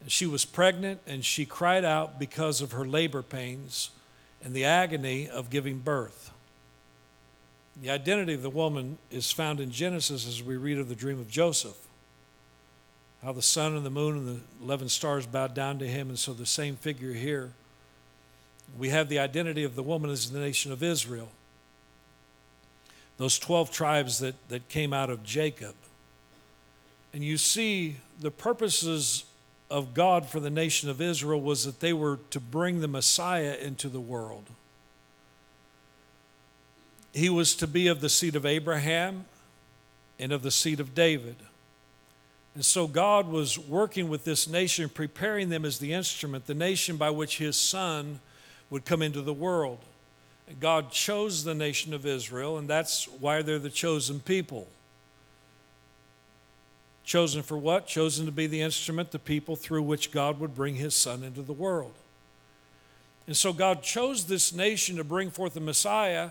And 0.00 0.10
she 0.10 0.26
was 0.26 0.44
pregnant, 0.44 1.00
and 1.06 1.24
she 1.24 1.44
cried 1.44 1.84
out 1.84 2.18
because 2.18 2.62
of 2.62 2.72
her 2.72 2.86
labor 2.86 3.22
pains 3.22 3.90
and 4.42 4.54
the 4.54 4.64
agony 4.64 5.28
of 5.28 5.50
giving 5.50 5.80
birth. 5.80 6.30
The 7.80 7.90
identity 7.90 8.32
of 8.32 8.42
the 8.42 8.50
woman 8.50 8.98
is 9.10 9.30
found 9.30 9.60
in 9.60 9.70
Genesis 9.70 10.26
as 10.26 10.42
we 10.42 10.56
read 10.56 10.78
of 10.78 10.88
the 10.88 10.94
dream 10.94 11.20
of 11.20 11.28
Joseph. 11.28 11.76
How 13.22 13.32
the 13.32 13.42
sun 13.42 13.76
and 13.76 13.84
the 13.84 13.90
moon 13.90 14.16
and 14.16 14.28
the 14.28 14.64
11 14.64 14.88
stars 14.88 15.26
bowed 15.26 15.54
down 15.54 15.78
to 15.80 15.86
him, 15.86 16.08
and 16.08 16.18
so 16.18 16.32
the 16.32 16.46
same 16.46 16.76
figure 16.76 17.12
here. 17.12 17.52
We 18.78 18.88
have 18.90 19.08
the 19.08 19.18
identity 19.18 19.64
of 19.64 19.74
the 19.74 19.82
woman 19.82 20.10
as 20.10 20.30
the 20.30 20.38
nation 20.38 20.72
of 20.72 20.82
Israel. 20.82 21.28
Those 23.18 23.38
12 23.38 23.70
tribes 23.70 24.18
that, 24.20 24.34
that 24.48 24.68
came 24.68 24.92
out 24.92 25.10
of 25.10 25.22
Jacob. 25.22 25.74
And 27.12 27.24
you 27.24 27.38
see 27.38 27.96
the 28.20 28.30
purposes 28.30 29.24
of 29.70 29.94
God 29.94 30.26
for 30.26 30.40
the 30.40 30.50
nation 30.50 30.90
of 30.90 31.00
Israel 31.00 31.40
was 31.40 31.64
that 31.64 31.80
they 31.80 31.92
were 31.92 32.18
to 32.30 32.40
bring 32.40 32.80
the 32.80 32.88
Messiah 32.88 33.56
into 33.60 33.88
the 33.88 34.00
world. 34.00 34.44
He 37.12 37.28
was 37.28 37.54
to 37.56 37.66
be 37.66 37.88
of 37.88 38.00
the 38.00 38.08
seed 38.08 38.36
of 38.36 38.44
Abraham 38.44 39.24
and 40.18 40.32
of 40.32 40.42
the 40.42 40.50
seed 40.50 40.80
of 40.80 40.94
David. 40.94 41.36
And 42.54 42.64
so 42.64 42.86
God 42.86 43.28
was 43.28 43.58
working 43.58 44.08
with 44.08 44.24
this 44.24 44.48
nation, 44.48 44.88
preparing 44.88 45.50
them 45.50 45.64
as 45.64 45.78
the 45.78 45.92
instrument, 45.92 46.46
the 46.46 46.54
nation 46.54 46.96
by 46.96 47.10
which 47.10 47.38
his 47.38 47.56
son 47.56 48.20
would 48.70 48.84
come 48.84 49.02
into 49.02 49.20
the 49.20 49.34
world. 49.34 49.78
And 50.48 50.58
God 50.58 50.90
chose 50.90 51.44
the 51.44 51.54
nation 51.54 51.92
of 51.92 52.06
Israel, 52.06 52.56
and 52.56 52.68
that's 52.68 53.06
why 53.08 53.42
they're 53.42 53.58
the 53.58 53.68
chosen 53.68 54.20
people. 54.20 54.68
Chosen 57.04 57.42
for 57.42 57.58
what? 57.58 57.86
Chosen 57.86 58.26
to 58.26 58.32
be 58.32 58.46
the 58.46 58.62
instrument, 58.62 59.10
the 59.10 59.18
people 59.18 59.54
through 59.54 59.82
which 59.82 60.10
God 60.10 60.40
would 60.40 60.54
bring 60.54 60.76
his 60.76 60.94
son 60.94 61.22
into 61.22 61.42
the 61.42 61.52
world. 61.52 61.92
And 63.26 63.36
so 63.36 63.52
God 63.52 63.82
chose 63.82 64.24
this 64.24 64.52
nation 64.52 64.96
to 64.96 65.04
bring 65.04 65.30
forth 65.30 65.54
the 65.54 65.60
Messiah 65.60 66.30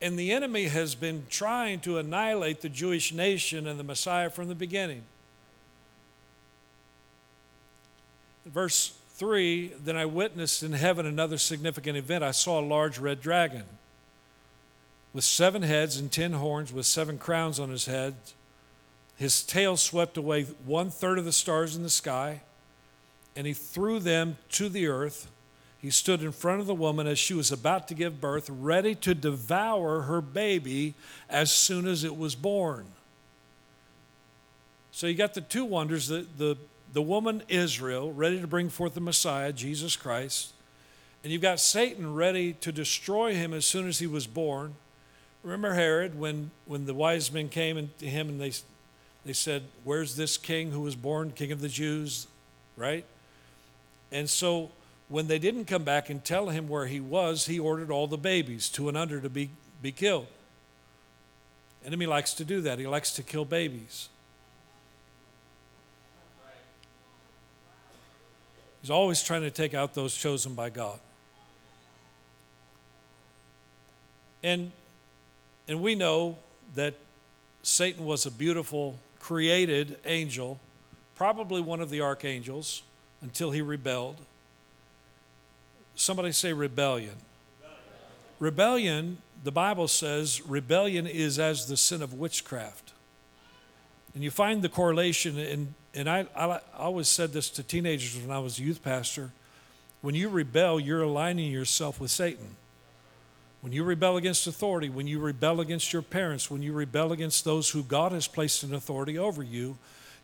and 0.00 0.18
the 0.18 0.32
enemy 0.32 0.64
has 0.64 0.94
been 0.94 1.26
trying 1.28 1.80
to 1.80 1.98
annihilate 1.98 2.60
the 2.60 2.68
Jewish 2.68 3.12
nation 3.12 3.66
and 3.66 3.78
the 3.78 3.84
Messiah 3.84 4.30
from 4.30 4.48
the 4.48 4.54
beginning. 4.54 5.02
Verse 8.46 8.94
3 9.14 9.72
Then 9.84 9.96
I 9.96 10.06
witnessed 10.06 10.62
in 10.62 10.72
heaven 10.72 11.06
another 11.06 11.38
significant 11.38 11.96
event. 11.96 12.24
I 12.24 12.30
saw 12.30 12.60
a 12.60 12.62
large 12.62 12.98
red 12.98 13.20
dragon 13.20 13.64
with 15.12 15.24
seven 15.24 15.62
heads 15.62 15.96
and 15.96 16.10
ten 16.10 16.32
horns, 16.32 16.72
with 16.72 16.86
seven 16.86 17.18
crowns 17.18 17.58
on 17.58 17.70
his 17.70 17.86
head. 17.86 18.14
His 19.16 19.42
tail 19.42 19.76
swept 19.76 20.16
away 20.16 20.44
one 20.64 20.90
third 20.90 21.18
of 21.18 21.24
the 21.24 21.32
stars 21.32 21.76
in 21.76 21.82
the 21.82 21.90
sky, 21.90 22.40
and 23.36 23.46
he 23.46 23.52
threw 23.52 23.98
them 23.98 24.38
to 24.50 24.68
the 24.68 24.86
earth. 24.86 25.30
He 25.80 25.90
stood 25.90 26.22
in 26.22 26.32
front 26.32 26.60
of 26.60 26.66
the 26.66 26.74
woman 26.74 27.06
as 27.06 27.18
she 27.18 27.32
was 27.32 27.50
about 27.50 27.88
to 27.88 27.94
give 27.94 28.20
birth, 28.20 28.50
ready 28.50 28.94
to 28.96 29.14
devour 29.14 30.02
her 30.02 30.20
baby 30.20 30.94
as 31.28 31.50
soon 31.50 31.86
as 31.86 32.04
it 32.04 32.16
was 32.16 32.34
born. 32.34 32.86
So 34.92 35.06
you 35.06 35.14
got 35.14 35.32
the 35.32 35.40
two 35.40 35.64
wonders 35.64 36.08
the, 36.08 36.26
the, 36.36 36.56
the 36.92 37.00
woman 37.00 37.42
Israel, 37.48 38.12
ready 38.12 38.40
to 38.40 38.46
bring 38.46 38.68
forth 38.68 38.92
the 38.92 39.00
Messiah, 39.00 39.52
Jesus 39.52 39.96
Christ, 39.96 40.52
and 41.22 41.32
you've 41.32 41.42
got 41.42 41.60
Satan 41.60 42.14
ready 42.14 42.52
to 42.54 42.72
destroy 42.72 43.34
him 43.34 43.54
as 43.54 43.64
soon 43.64 43.88
as 43.88 43.98
he 43.98 44.06
was 44.06 44.26
born. 44.26 44.74
Remember 45.42 45.74
Herod 45.74 46.18
when, 46.18 46.50
when 46.66 46.84
the 46.84 46.94
wise 46.94 47.32
men 47.32 47.48
came 47.48 47.90
to 47.98 48.06
him 48.06 48.28
and 48.28 48.40
they, 48.40 48.52
they 49.24 49.32
said, 49.32 49.62
Where's 49.84 50.16
this 50.16 50.36
king 50.36 50.72
who 50.72 50.80
was 50.80 50.94
born, 50.94 51.30
king 51.30 51.52
of 51.52 51.60
the 51.60 51.68
Jews? 51.68 52.26
Right? 52.76 53.04
And 54.12 54.28
so 54.28 54.70
when 55.10 55.26
they 55.26 55.40
didn't 55.40 55.64
come 55.64 55.82
back 55.82 56.08
and 56.08 56.24
tell 56.24 56.50
him 56.50 56.68
where 56.68 56.86
he 56.86 57.00
was, 57.00 57.46
he 57.46 57.58
ordered 57.58 57.90
all 57.90 58.06
the 58.06 58.16
babies, 58.16 58.68
two 58.68 58.88
and 58.88 58.96
under, 58.96 59.20
to 59.20 59.28
be, 59.28 59.50
be 59.82 59.90
killed. 59.90 60.28
Enemy 61.84 62.06
likes 62.06 62.32
to 62.34 62.44
do 62.44 62.60
that. 62.60 62.78
He 62.78 62.86
likes 62.86 63.10
to 63.12 63.24
kill 63.24 63.44
babies. 63.44 64.08
He's 68.80 68.90
always 68.90 69.20
trying 69.22 69.42
to 69.42 69.50
take 69.50 69.74
out 69.74 69.94
those 69.94 70.14
chosen 70.14 70.54
by 70.54 70.70
God. 70.70 71.00
And, 74.44 74.70
and 75.66 75.82
we 75.82 75.96
know 75.96 76.38
that 76.76 76.94
Satan 77.64 78.04
was 78.04 78.26
a 78.26 78.30
beautiful, 78.30 78.96
created 79.18 79.98
angel, 80.06 80.60
probably 81.16 81.60
one 81.60 81.80
of 81.80 81.90
the 81.90 82.00
archangels, 82.00 82.82
until 83.22 83.50
he 83.50 83.60
rebelled. 83.60 84.16
Somebody 86.00 86.32
say 86.32 86.54
rebellion. 86.54 87.12
Rebellion, 88.38 89.18
the 89.44 89.52
Bible 89.52 89.86
says, 89.86 90.40
rebellion 90.46 91.06
is 91.06 91.38
as 91.38 91.66
the 91.66 91.76
sin 91.76 92.00
of 92.00 92.14
witchcraft. 92.14 92.94
And 94.14 94.24
you 94.24 94.30
find 94.30 94.62
the 94.62 94.70
correlation, 94.70 95.38
in, 95.38 95.74
and 95.92 96.08
I, 96.08 96.24
I, 96.34 96.60
always 96.78 97.06
said 97.06 97.34
this 97.34 97.50
to 97.50 97.62
teenagers 97.62 98.18
when 98.18 98.34
I 98.34 98.38
was 98.38 98.58
a 98.58 98.62
youth 98.62 98.82
pastor. 98.82 99.32
When 100.00 100.14
you 100.14 100.30
rebel, 100.30 100.80
you're 100.80 101.02
aligning 101.02 101.52
yourself 101.52 102.00
with 102.00 102.10
Satan. 102.10 102.56
When 103.60 103.74
you 103.74 103.84
rebel 103.84 104.16
against 104.16 104.46
authority, 104.46 104.88
when 104.88 105.06
you 105.06 105.18
rebel 105.20 105.60
against 105.60 105.92
your 105.92 106.00
parents, 106.00 106.50
when 106.50 106.62
you 106.62 106.72
rebel 106.72 107.12
against 107.12 107.44
those 107.44 107.68
who 107.68 107.82
God 107.82 108.12
has 108.12 108.26
placed 108.26 108.64
in 108.64 108.72
authority 108.72 109.18
over 109.18 109.42
you, 109.42 109.76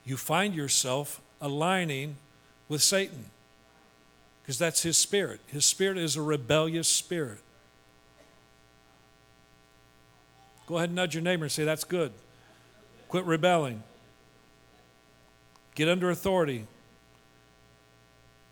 you 0.06 0.16
find 0.16 0.54
yourself 0.54 1.20
aligning 1.38 2.16
with 2.66 2.82
Satan 2.82 3.26
because 4.46 4.58
that's 4.58 4.84
his 4.84 4.96
spirit. 4.96 5.40
His 5.48 5.64
spirit 5.64 5.98
is 5.98 6.14
a 6.14 6.22
rebellious 6.22 6.86
spirit. 6.86 7.40
Go 10.68 10.76
ahead 10.76 10.90
and 10.90 10.94
nudge 10.94 11.16
your 11.16 11.22
neighbor 11.24 11.46
and 11.46 11.52
say, 11.52 11.64
That's 11.64 11.82
good. 11.82 12.12
Quit 13.08 13.24
rebelling. 13.24 13.82
Get 15.74 15.88
under 15.88 16.10
authority. 16.10 16.66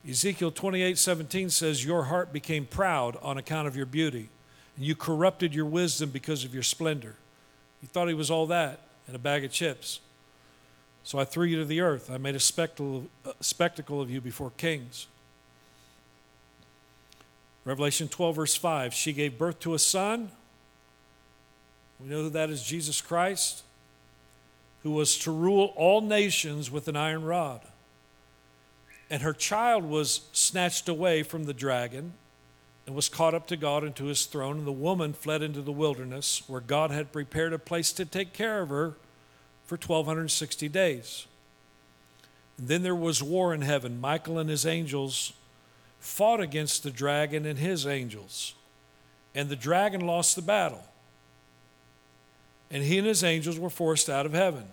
Ezekiel 0.08 0.50
28 0.50 0.98
17 0.98 1.48
says, 1.50 1.84
Your 1.84 2.04
heart 2.04 2.32
became 2.32 2.66
proud 2.66 3.16
on 3.22 3.38
account 3.38 3.68
of 3.68 3.76
your 3.76 3.86
beauty, 3.86 4.30
and 4.76 4.84
you 4.84 4.96
corrupted 4.96 5.54
your 5.54 5.66
wisdom 5.66 6.10
because 6.10 6.44
of 6.44 6.52
your 6.52 6.64
splendor. 6.64 7.14
You 7.82 7.86
thought 7.86 8.08
he 8.08 8.14
was 8.14 8.32
all 8.32 8.46
that 8.48 8.80
and 9.06 9.14
a 9.14 9.20
bag 9.20 9.44
of 9.44 9.52
chips. 9.52 10.00
So 11.04 11.20
I 11.20 11.24
threw 11.24 11.44
you 11.44 11.58
to 11.58 11.64
the 11.64 11.82
earth. 11.82 12.10
I 12.10 12.18
made 12.18 12.34
a 12.34 12.40
spectacle, 12.40 13.06
a 13.24 13.44
spectacle 13.44 14.00
of 14.00 14.10
you 14.10 14.20
before 14.20 14.50
kings. 14.56 15.06
Revelation 17.64 18.08
12, 18.08 18.36
verse 18.36 18.54
5 18.54 18.94
She 18.94 19.12
gave 19.12 19.38
birth 19.38 19.60
to 19.60 19.74
a 19.74 19.78
son. 19.78 20.30
We 22.00 22.08
know 22.08 22.28
that 22.28 22.50
is 22.50 22.62
Jesus 22.62 23.00
Christ, 23.00 23.62
who 24.82 24.90
was 24.90 25.16
to 25.18 25.30
rule 25.30 25.72
all 25.76 26.00
nations 26.00 26.70
with 26.70 26.88
an 26.88 26.96
iron 26.96 27.24
rod. 27.24 27.62
And 29.08 29.22
her 29.22 29.32
child 29.32 29.84
was 29.84 30.22
snatched 30.32 30.88
away 30.88 31.22
from 31.22 31.44
the 31.44 31.54
dragon 31.54 32.14
and 32.86 32.94
was 32.94 33.08
caught 33.08 33.34
up 33.34 33.46
to 33.46 33.56
God 33.56 33.84
and 33.84 33.94
to 33.96 34.06
his 34.06 34.26
throne. 34.26 34.58
And 34.58 34.66
the 34.66 34.72
woman 34.72 35.12
fled 35.12 35.42
into 35.42 35.62
the 35.62 35.72
wilderness, 35.72 36.42
where 36.46 36.60
God 36.60 36.90
had 36.90 37.12
prepared 37.12 37.52
a 37.52 37.58
place 37.58 37.92
to 37.92 38.04
take 38.04 38.32
care 38.32 38.60
of 38.60 38.68
her 38.68 38.94
for 39.64 39.76
1260 39.76 40.68
days. 40.68 41.26
And 42.58 42.68
then 42.68 42.82
there 42.82 42.94
was 42.94 43.22
war 43.22 43.54
in 43.54 43.62
heaven. 43.62 44.00
Michael 44.00 44.38
and 44.38 44.50
his 44.50 44.66
angels 44.66 45.32
fought 46.04 46.38
against 46.38 46.82
the 46.82 46.90
dragon 46.90 47.46
and 47.46 47.58
his 47.58 47.86
angels. 47.86 48.54
And 49.34 49.48
the 49.48 49.56
dragon 49.56 50.02
lost 50.02 50.36
the 50.36 50.42
battle. 50.42 50.84
And 52.70 52.82
he 52.84 52.98
and 52.98 53.06
his 53.06 53.24
angels 53.24 53.58
were 53.58 53.70
forced 53.70 54.10
out 54.10 54.26
of 54.26 54.34
heaven. 54.34 54.64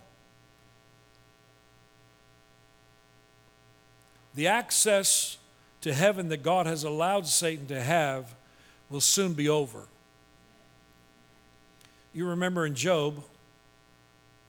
The 4.36 4.48
access 4.48 5.38
to 5.80 5.94
heaven 5.94 6.28
that 6.30 6.44
God 6.44 6.66
has 6.66 6.84
allowed 6.84 7.26
Satan 7.28 7.66
to 7.68 7.82
have 7.82 8.36
will 8.90 9.02
soon 9.02 9.34
be 9.34 9.48
over. 9.48 9.86
You 12.14 12.28
remember 12.28 12.66
in 12.66 12.76
Job, 12.76 13.24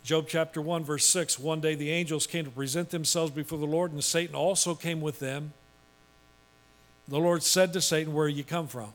Job 0.03 0.27
chapter 0.29 0.61
1, 0.61 0.83
verse 0.83 1.07
6, 1.07 1.39
one 1.39 1.61
day 1.61 1.77
the 1.77 1.93
angels 1.93 2.27
came 2.27 2.45
to 2.45 2.51
present 2.51 2.91
themselves 2.91 3.31
before 3.31 3.59
the 3.59 3.67
Lord, 3.67 3.93
and 3.93 4.03
Satan 4.03 4.35
also 4.35 4.75
came 4.75 5.01
with 5.01 5.21
them. 5.21 5.53
The 7.09 7.19
Lord 7.19 7.43
said 7.43 7.73
to 7.73 7.81
Satan, 7.81 8.15
Where 8.15 8.29
you 8.29 8.45
come 8.45 8.69
from? 8.69 8.93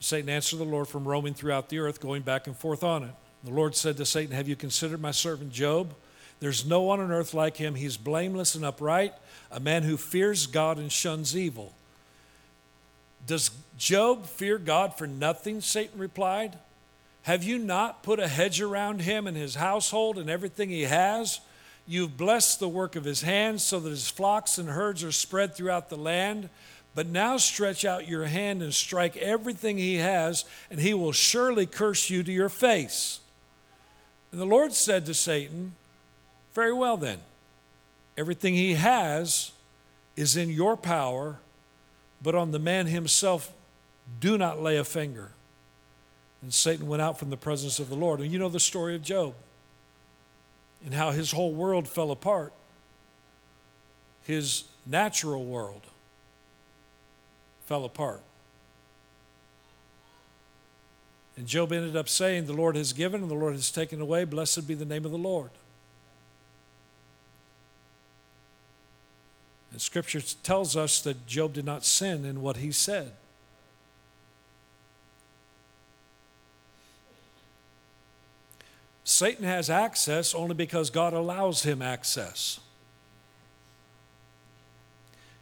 Satan 0.00 0.28
answered 0.28 0.58
the 0.58 0.64
Lord 0.64 0.88
from 0.88 1.06
roaming 1.06 1.34
throughout 1.34 1.68
the 1.68 1.78
earth, 1.78 2.00
going 2.00 2.22
back 2.22 2.46
and 2.46 2.56
forth 2.56 2.84
on 2.84 3.04
it. 3.04 3.14
The 3.42 3.50
Lord 3.50 3.74
said 3.74 3.96
to 3.98 4.06
Satan, 4.06 4.34
Have 4.34 4.48
you 4.48 4.56
considered 4.56 5.00
my 5.00 5.10
servant 5.10 5.52
Job? 5.52 5.94
There's 6.40 6.66
no 6.66 6.82
one 6.82 7.00
on 7.00 7.10
earth 7.10 7.32
like 7.32 7.56
him. 7.56 7.74
He's 7.74 7.96
blameless 7.96 8.54
and 8.54 8.64
upright, 8.64 9.14
a 9.50 9.60
man 9.60 9.82
who 9.82 9.96
fears 9.96 10.46
God 10.46 10.78
and 10.78 10.90
shuns 10.90 11.36
evil. 11.36 11.72
Does 13.26 13.50
Job 13.78 14.26
fear 14.26 14.58
God 14.58 14.96
for 14.96 15.06
nothing? 15.06 15.60
Satan 15.60 15.98
replied. 15.98 16.58
Have 17.22 17.42
you 17.42 17.58
not 17.58 18.02
put 18.02 18.20
a 18.20 18.28
hedge 18.28 18.60
around 18.60 19.00
him 19.00 19.26
and 19.26 19.36
his 19.36 19.54
household 19.54 20.18
and 20.18 20.28
everything 20.28 20.68
he 20.68 20.82
has? 20.82 21.40
You've 21.86 22.18
blessed 22.18 22.60
the 22.60 22.68
work 22.68 22.96
of 22.96 23.04
his 23.04 23.22
hands 23.22 23.62
so 23.62 23.80
that 23.80 23.88
his 23.88 24.10
flocks 24.10 24.58
and 24.58 24.68
herds 24.68 25.02
are 25.02 25.12
spread 25.12 25.54
throughout 25.54 25.88
the 25.88 25.96
land. 25.96 26.50
But 26.94 27.08
now 27.08 27.36
stretch 27.38 27.84
out 27.84 28.08
your 28.08 28.26
hand 28.26 28.62
and 28.62 28.72
strike 28.72 29.16
everything 29.16 29.78
he 29.78 29.96
has, 29.96 30.44
and 30.70 30.78
he 30.78 30.94
will 30.94 31.12
surely 31.12 31.66
curse 31.66 32.08
you 32.08 32.22
to 32.22 32.32
your 32.32 32.48
face. 32.48 33.20
And 34.30 34.40
the 34.40 34.46
Lord 34.46 34.72
said 34.72 35.04
to 35.06 35.14
Satan, 35.14 35.74
Very 36.54 36.72
well 36.72 36.96
then, 36.96 37.18
everything 38.16 38.54
he 38.54 38.74
has 38.74 39.50
is 40.16 40.36
in 40.36 40.50
your 40.50 40.76
power, 40.76 41.38
but 42.22 42.36
on 42.36 42.52
the 42.52 42.60
man 42.60 42.86
himself 42.86 43.52
do 44.20 44.38
not 44.38 44.62
lay 44.62 44.76
a 44.76 44.84
finger. 44.84 45.32
And 46.42 46.54
Satan 46.54 46.86
went 46.86 47.02
out 47.02 47.18
from 47.18 47.30
the 47.30 47.36
presence 47.36 47.80
of 47.80 47.88
the 47.88 47.96
Lord. 47.96 48.20
And 48.20 48.30
you 48.30 48.38
know 48.38 48.48
the 48.48 48.60
story 48.60 48.94
of 48.94 49.02
Job 49.02 49.34
and 50.84 50.94
how 50.94 51.10
his 51.10 51.32
whole 51.32 51.52
world 51.52 51.88
fell 51.88 52.10
apart, 52.10 52.52
his 54.22 54.64
natural 54.86 55.44
world 55.44 55.80
fell 57.66 57.84
apart. 57.84 58.22
And 61.36 61.46
Job 61.46 61.72
ended 61.72 61.96
up 61.96 62.08
saying, 62.08 62.46
The 62.46 62.52
Lord 62.52 62.76
has 62.76 62.92
given 62.92 63.22
and 63.22 63.30
the 63.30 63.34
Lord 63.34 63.54
has 63.54 63.70
taken 63.70 64.00
away. 64.00 64.24
Blessed 64.24 64.68
be 64.68 64.74
the 64.74 64.84
name 64.84 65.04
of 65.04 65.10
the 65.10 65.18
Lord. 65.18 65.50
And 69.72 69.80
Scripture 69.80 70.20
tells 70.44 70.76
us 70.76 71.00
that 71.00 71.26
Job 71.26 71.54
did 71.54 71.64
not 71.64 71.84
sin 71.84 72.24
in 72.24 72.42
what 72.42 72.58
he 72.58 72.70
said. 72.70 73.10
Satan 79.02 79.44
has 79.44 79.68
access 79.68 80.34
only 80.34 80.54
because 80.54 80.90
God 80.90 81.12
allows 81.12 81.64
him 81.64 81.82
access. 81.82 82.60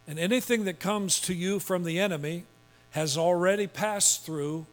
And 0.07 0.19
anything 0.19 0.65
that 0.65 0.79
comes 0.79 1.19
to 1.21 1.33
you 1.33 1.59
from 1.59 1.83
the 1.83 1.99
enemy 1.99 2.45
has 2.91 3.17
already 3.17 3.67
passed 3.67 4.25
through 4.25 4.65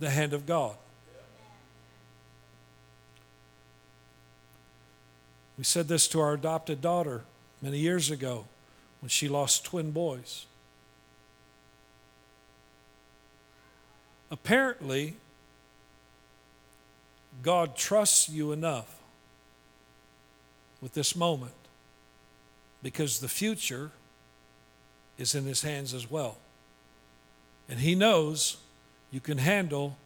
the 0.00 0.10
hand 0.10 0.32
of 0.32 0.46
God. 0.46 0.76
We 5.56 5.64
said 5.64 5.86
this 5.86 6.08
to 6.08 6.20
our 6.20 6.32
adopted 6.32 6.80
daughter 6.80 7.22
many 7.62 7.78
years 7.78 8.10
ago 8.10 8.46
when 9.00 9.08
she 9.08 9.28
lost 9.28 9.64
twin 9.64 9.92
boys. 9.92 10.46
Apparently, 14.30 15.16
God 17.42 17.76
trusts 17.76 18.28
you 18.28 18.50
enough 18.50 18.98
with 20.80 20.94
this 20.94 21.14
moment 21.14 21.54
because 22.84 23.20
the 23.20 23.28
future 23.28 23.90
is 25.16 25.34
in 25.34 25.44
His 25.44 25.62
hands 25.62 25.94
as 25.94 26.10
well. 26.10 26.36
And 27.66 27.80
He 27.80 27.94
knows 27.94 28.58
you 29.10 29.20
can 29.20 29.38
handle 29.38 29.96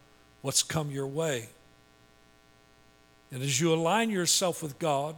what's 0.43 0.63
come 0.63 0.89
your 0.93 1.09
way. 1.09 1.49
And 3.33 3.43
as 3.43 3.61
you 3.61 3.75
align 3.75 4.11
yourself 4.11 4.63
with 4.63 4.79
God 4.79 5.17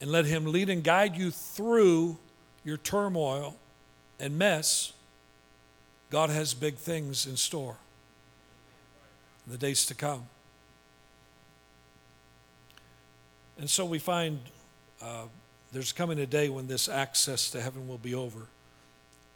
and 0.00 0.10
let 0.10 0.24
Him 0.24 0.46
lead 0.46 0.70
and 0.70 0.82
guide 0.82 1.18
you 1.18 1.30
through 1.30 2.16
your 2.64 2.78
turmoil 2.78 3.56
and 4.18 4.38
mess, 4.38 4.94
God 6.08 6.30
has 6.30 6.54
big 6.54 6.76
things 6.76 7.26
in 7.26 7.36
store 7.36 7.76
in 9.44 9.52
the 9.52 9.58
days 9.58 9.84
to 9.84 9.94
come. 9.94 10.28
And 13.58 13.68
so 13.68 13.84
we 13.84 13.98
find 13.98 14.40
uh, 15.02 15.24
there's 15.72 15.92
coming 15.92 16.18
a 16.18 16.26
day 16.26 16.48
when 16.48 16.66
this 16.66 16.88
access 16.88 17.50
to 17.50 17.60
heaven 17.60 17.88
will 17.88 17.98
be 17.98 18.14
over. 18.14 18.46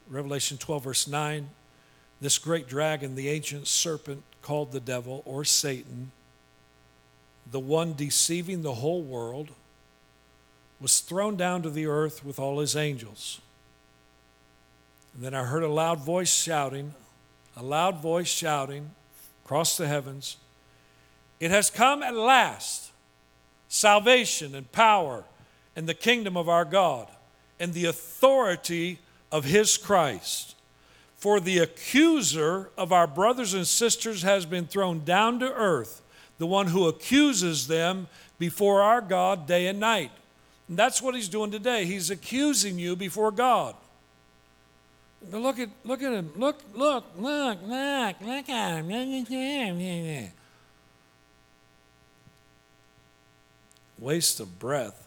Revelation 0.08 0.58
12, 0.58 0.84
verse 0.84 1.08
9 1.08 1.48
this 2.20 2.38
great 2.38 2.66
dragon, 2.66 3.14
the 3.14 3.28
ancient 3.28 3.66
serpent 3.66 4.22
called 4.40 4.72
the 4.72 4.80
devil 4.80 5.22
or 5.24 5.44
Satan, 5.44 6.12
the 7.50 7.60
one 7.60 7.94
deceiving 7.94 8.62
the 8.62 8.74
whole 8.74 9.02
world, 9.02 9.50
was 10.80 11.00
thrown 11.00 11.36
down 11.36 11.62
to 11.62 11.70
the 11.70 11.86
earth 11.86 12.24
with 12.24 12.38
all 12.38 12.60
his 12.60 12.76
angels. 12.76 13.40
And 15.14 15.24
then 15.24 15.34
I 15.34 15.44
heard 15.44 15.62
a 15.62 15.68
loud 15.68 16.00
voice 16.00 16.32
shouting, 16.32 16.94
a 17.56 17.62
loud 17.62 18.00
voice 18.00 18.28
shouting 18.28 18.90
across 19.44 19.76
the 19.76 19.86
heavens, 19.86 20.36
It 21.38 21.50
has 21.50 21.70
come 21.70 22.02
at 22.02 22.14
last 22.14 22.90
salvation 23.68 24.54
and 24.54 24.70
power 24.72 25.24
and 25.76 25.86
the 25.86 25.94
kingdom 25.94 26.36
of 26.36 26.48
our 26.48 26.64
God 26.64 27.08
and 27.60 27.72
the 27.72 27.84
authority 27.84 28.98
of 29.30 29.44
his 29.44 29.76
Christ. 29.76 30.56
For 31.16 31.38
the 31.38 31.58
accuser 31.58 32.70
of 32.76 32.92
our 32.92 33.06
brothers 33.06 33.54
and 33.54 33.66
sisters 33.66 34.22
has 34.22 34.46
been 34.46 34.66
thrown 34.66 35.04
down 35.04 35.38
to 35.40 35.52
earth, 35.52 36.02
the 36.38 36.46
one 36.46 36.68
who 36.68 36.88
accuses 36.88 37.68
them 37.68 38.08
before 38.38 38.82
our 38.82 39.00
God 39.00 39.46
day 39.46 39.66
and 39.66 39.80
night. 39.80 40.10
And 40.68 40.76
that's 40.76 41.00
what 41.00 41.14
he's 41.14 41.28
doing 41.28 41.50
today. 41.50 41.84
He's 41.84 42.10
accusing 42.10 42.78
you 42.78 42.96
before 42.96 43.30
God. 43.30 43.74
But 45.30 45.40
look 45.40 45.58
at 45.58 45.70
look 45.84 46.02
at 46.02 46.12
him. 46.12 46.30
Look, 46.36 46.60
look, 46.74 47.04
look, 47.16 47.58
look, 47.62 48.16
look 48.20 48.48
at 48.48 48.84
him. 48.84 50.30
Waste 53.98 54.40
of 54.40 54.58
breath. 54.58 55.05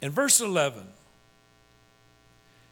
In 0.00 0.10
verse 0.10 0.40
11, 0.40 0.86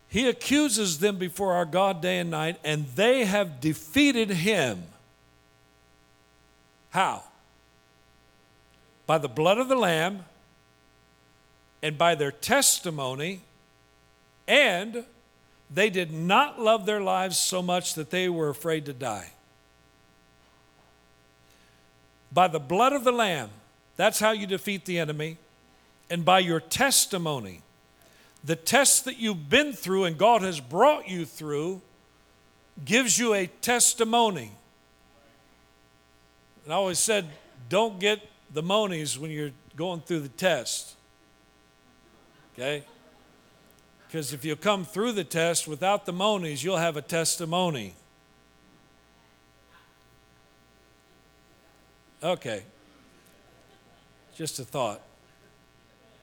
he 0.08 0.28
accuses 0.28 0.98
them 0.98 1.16
before 1.16 1.52
our 1.52 1.66
God 1.66 2.00
day 2.00 2.18
and 2.18 2.30
night, 2.30 2.58
and 2.64 2.86
they 2.88 3.26
have 3.26 3.60
defeated 3.60 4.30
him. 4.30 4.84
How? 6.90 7.24
By 9.06 9.18
the 9.18 9.28
blood 9.28 9.58
of 9.58 9.68
the 9.68 9.76
Lamb 9.76 10.24
and 11.82 11.98
by 11.98 12.14
their 12.14 12.32
testimony, 12.32 13.42
and 14.46 15.04
they 15.70 15.90
did 15.90 16.10
not 16.10 16.58
love 16.58 16.86
their 16.86 17.02
lives 17.02 17.36
so 17.36 17.60
much 17.60 17.94
that 17.94 18.10
they 18.10 18.30
were 18.30 18.48
afraid 18.48 18.86
to 18.86 18.94
die. 18.94 19.32
By 22.32 22.48
the 22.48 22.58
blood 22.58 22.94
of 22.94 23.04
the 23.04 23.12
Lamb, 23.12 23.50
that's 23.96 24.18
how 24.18 24.30
you 24.30 24.46
defeat 24.46 24.86
the 24.86 24.98
enemy 24.98 25.36
and 26.10 26.24
by 26.24 26.38
your 26.38 26.60
testimony. 26.60 27.62
The 28.44 28.56
test 28.56 29.04
that 29.04 29.18
you've 29.18 29.48
been 29.50 29.72
through 29.72 30.04
and 30.04 30.16
God 30.16 30.42
has 30.42 30.60
brought 30.60 31.08
you 31.08 31.24
through 31.24 31.82
gives 32.84 33.18
you 33.18 33.34
a 33.34 33.46
testimony. 33.46 34.52
And 36.64 36.72
I 36.72 36.76
always 36.76 36.98
said, 36.98 37.26
don't 37.68 37.98
get 37.98 38.20
the 38.52 38.62
monies 38.62 39.18
when 39.18 39.30
you're 39.30 39.50
going 39.76 40.00
through 40.00 40.20
the 40.20 40.28
test. 40.28 40.94
Okay? 42.54 42.84
Because 44.06 44.32
if 44.32 44.44
you 44.44 44.56
come 44.56 44.84
through 44.84 45.12
the 45.12 45.24
test 45.24 45.68
without 45.68 46.06
the 46.06 46.12
monies, 46.12 46.64
you'll 46.64 46.78
have 46.78 46.96
a 46.96 47.02
testimony. 47.02 47.94
Okay. 52.22 52.62
Just 54.34 54.58
a 54.58 54.64
thought. 54.64 55.02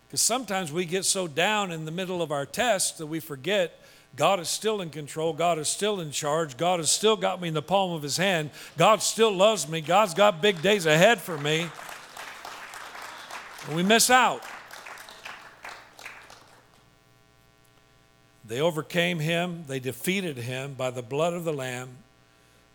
Because 0.07 0.21
sometimes 0.21 0.71
we 0.71 0.85
get 0.85 1.05
so 1.05 1.27
down 1.27 1.71
in 1.71 1.85
the 1.85 1.91
middle 1.91 2.21
of 2.21 2.31
our 2.31 2.45
test 2.45 2.97
that 2.99 3.07
we 3.07 3.19
forget 3.19 3.79
God 4.15 4.39
is 4.39 4.47
still 4.47 4.81
in 4.81 4.89
control. 4.91 5.33
God 5.33 5.59
is 5.59 5.67
still 5.67 5.99
in 5.99 6.11
charge. 6.11 6.55
God 6.55 6.79
has 6.79 6.89
still 6.89 7.17
got 7.17 7.41
me 7.41 7.49
in 7.49 7.53
the 7.53 7.61
palm 7.61 7.91
of 7.91 8.01
His 8.01 8.15
hand. 8.15 8.49
God 8.77 9.01
still 9.01 9.31
loves 9.31 9.67
me. 9.67 9.81
God's 9.81 10.13
got 10.13 10.41
big 10.41 10.61
days 10.61 10.85
ahead 10.85 11.19
for 11.19 11.37
me. 11.37 11.67
And 13.67 13.75
we 13.75 13.83
miss 13.83 14.09
out. 14.09 14.41
They 18.47 18.61
overcame 18.61 19.19
him, 19.19 19.63
they 19.67 19.79
defeated 19.79 20.37
him 20.37 20.73
by 20.73 20.91
the 20.91 21.01
blood 21.01 21.33
of 21.33 21.45
the 21.45 21.53
Lamb, 21.53 21.89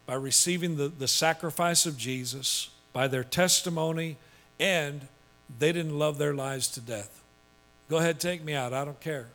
by 0.05 0.14
receiving 0.14 0.77
the, 0.77 0.88
the 0.88 1.07
sacrifice 1.07 1.87
of 1.87 1.97
Jesus, 1.97 2.71
by 2.93 3.07
their 3.07 3.23
testimony, 3.23 4.16
and 4.59 5.07
they 5.58 5.72
didn't 5.72 5.98
love 5.98 6.18
their 6.18 6.34
lives 6.34 6.68
to 6.68 6.80
death. 6.80 7.22
Go 7.88 7.96
ahead, 7.96 8.20
take 8.20 8.44
me 8.44 8.54
out. 8.54 8.72
I 8.72 8.84
don't 8.84 9.00
care. 9.00 9.26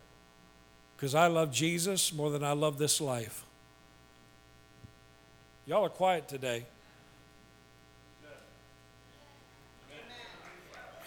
Because 0.95 1.13
I 1.13 1.27
love 1.27 1.51
Jesus 1.51 2.13
more 2.13 2.29
than 2.29 2.43
I 2.43 2.53
love 2.53 2.77
this 2.77 3.01
life. 3.01 3.43
Y'all 5.65 5.85
are 5.85 5.89
quiet 5.89 6.27
today. 6.27 6.65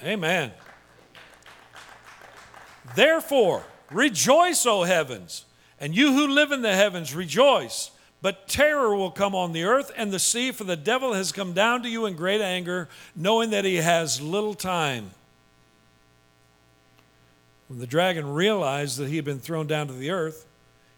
Amen. 0.04 0.52
Therefore, 2.94 3.64
rejoice, 3.90 4.64
O 4.66 4.82
heavens, 4.82 5.44
and 5.80 5.94
you 5.94 6.12
who 6.12 6.28
live 6.28 6.52
in 6.52 6.62
the 6.62 6.74
heavens, 6.74 7.14
rejoice. 7.14 7.90
But 8.20 8.48
terror 8.48 8.94
will 8.96 9.10
come 9.10 9.34
on 9.34 9.52
the 9.52 9.64
earth 9.64 9.92
and 9.96 10.12
the 10.12 10.18
sea, 10.18 10.50
for 10.50 10.64
the 10.64 10.76
devil 10.76 11.12
has 11.12 11.30
come 11.30 11.52
down 11.52 11.82
to 11.82 11.88
you 11.88 12.06
in 12.06 12.16
great 12.16 12.40
anger, 12.40 12.88
knowing 13.14 13.50
that 13.50 13.64
he 13.64 13.76
has 13.76 14.20
little 14.20 14.54
time. 14.54 15.12
When 17.68 17.78
the 17.78 17.86
dragon 17.86 18.32
realized 18.32 18.98
that 18.98 19.08
he 19.08 19.16
had 19.16 19.24
been 19.24 19.38
thrown 19.38 19.66
down 19.66 19.86
to 19.88 19.92
the 19.92 20.10
earth, 20.10 20.46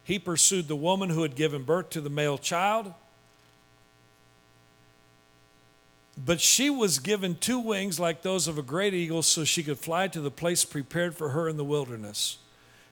he 0.02 0.18
pursued 0.18 0.66
the 0.66 0.76
woman 0.76 1.10
who 1.10 1.22
had 1.22 1.36
given 1.36 1.62
birth 1.62 1.90
to 1.90 2.00
the 2.00 2.08
male 2.08 2.38
child. 2.38 2.94
But 6.16 6.40
she 6.40 6.70
was 6.70 6.98
given 6.98 7.34
two 7.34 7.58
wings 7.58 8.00
like 8.00 8.22
those 8.22 8.48
of 8.48 8.56
a 8.56 8.62
great 8.62 8.94
eagle 8.94 9.22
so 9.22 9.44
she 9.44 9.62
could 9.62 9.78
fly 9.78 10.08
to 10.08 10.20
the 10.20 10.30
place 10.30 10.64
prepared 10.64 11.14
for 11.16 11.30
her 11.30 11.48
in 11.48 11.56
the 11.56 11.64
wilderness. 11.64 12.38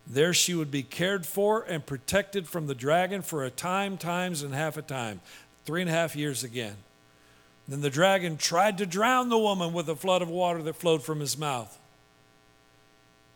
There 0.08 0.32
she 0.32 0.54
would 0.54 0.70
be 0.70 0.82
cared 0.82 1.26
for 1.26 1.62
and 1.62 1.84
protected 1.84 2.48
from 2.48 2.66
the 2.66 2.74
dragon 2.74 3.20
for 3.20 3.44
a 3.44 3.50
time, 3.50 3.98
times, 3.98 4.42
and 4.42 4.54
half 4.54 4.78
a 4.78 4.82
time. 4.82 5.20
Three 5.66 5.82
and 5.82 5.90
a 5.90 5.92
half 5.92 6.16
years 6.16 6.42
again. 6.42 6.76
Then 7.68 7.82
the 7.82 7.90
dragon 7.90 8.38
tried 8.38 8.78
to 8.78 8.86
drown 8.86 9.28
the 9.28 9.38
woman 9.38 9.74
with 9.74 9.88
a 9.90 9.96
flood 9.96 10.22
of 10.22 10.30
water 10.30 10.62
that 10.62 10.76
flowed 10.76 11.02
from 11.02 11.20
his 11.20 11.36
mouth. 11.36 11.78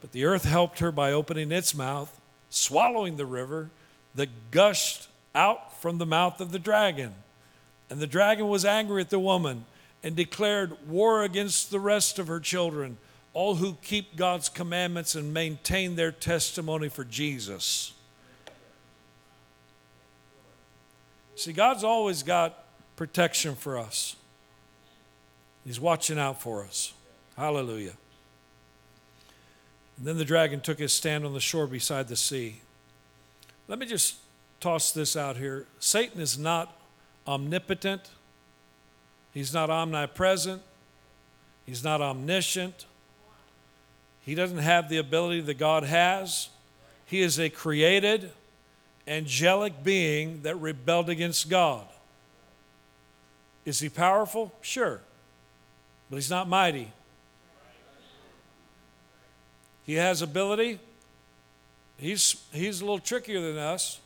But 0.00 0.12
the 0.12 0.24
earth 0.24 0.44
helped 0.44 0.78
her 0.78 0.90
by 0.90 1.12
opening 1.12 1.52
its 1.52 1.74
mouth, 1.74 2.18
swallowing 2.48 3.18
the 3.18 3.26
river 3.26 3.68
that 4.14 4.50
gushed 4.50 5.08
out 5.34 5.80
from 5.82 5.98
the 5.98 6.06
mouth 6.06 6.40
of 6.40 6.52
the 6.52 6.58
dragon. 6.58 7.12
And 7.90 8.00
the 8.00 8.06
dragon 8.06 8.48
was 8.48 8.64
angry 8.64 9.02
at 9.02 9.10
the 9.10 9.18
woman 9.18 9.66
and 10.02 10.16
declared 10.16 10.88
war 10.88 11.22
against 11.22 11.70
the 11.70 11.78
rest 11.78 12.18
of 12.18 12.28
her 12.28 12.40
children, 12.40 12.96
all 13.34 13.56
who 13.56 13.76
keep 13.82 14.16
God's 14.16 14.48
commandments 14.48 15.14
and 15.14 15.32
maintain 15.32 15.96
their 15.96 16.12
testimony 16.12 16.88
for 16.88 17.04
Jesus. 17.04 17.92
See, 21.34 21.52
God's 21.52 21.82
always 21.82 22.22
got 22.22 22.64
protection 22.96 23.54
for 23.54 23.78
us. 23.78 24.16
He's 25.64 25.80
watching 25.80 26.18
out 26.18 26.42
for 26.42 26.62
us. 26.62 26.92
Hallelujah. 27.36 27.94
And 29.96 30.06
then 30.06 30.18
the 30.18 30.24
dragon 30.24 30.60
took 30.60 30.78
his 30.78 30.92
stand 30.92 31.24
on 31.24 31.32
the 31.32 31.40
shore 31.40 31.66
beside 31.66 32.08
the 32.08 32.16
sea. 32.16 32.60
Let 33.68 33.78
me 33.78 33.86
just 33.86 34.16
toss 34.60 34.92
this 34.92 35.16
out 35.16 35.36
here 35.36 35.66
Satan 35.78 36.20
is 36.20 36.38
not 36.38 36.76
omnipotent, 37.26 38.10
he's 39.32 39.54
not 39.54 39.70
omnipresent, 39.70 40.62
he's 41.64 41.82
not 41.82 42.00
omniscient. 42.00 42.86
He 44.22 44.34
doesn't 44.34 44.58
have 44.58 44.88
the 44.88 44.98
ability 44.98 45.40
that 45.42 45.58
God 45.58 45.84
has. 45.84 46.48
He 47.06 47.20
is 47.20 47.38
a 47.38 47.50
created, 47.50 48.30
angelic 49.06 49.82
being 49.82 50.42
that 50.42 50.56
rebelled 50.56 51.10
against 51.10 51.50
God. 51.50 51.84
Is 53.64 53.80
he 53.80 53.88
powerful? 53.88 54.52
Sure 54.60 55.00
but 56.12 56.16
he's 56.16 56.28
not 56.28 56.46
mighty. 56.46 56.92
He 59.86 59.94
has 59.94 60.20
ability. 60.20 60.78
He's, 61.96 62.44
he's 62.52 62.82
a 62.82 62.84
little 62.84 62.98
trickier 62.98 63.40
than 63.40 63.56
us, 63.56 63.98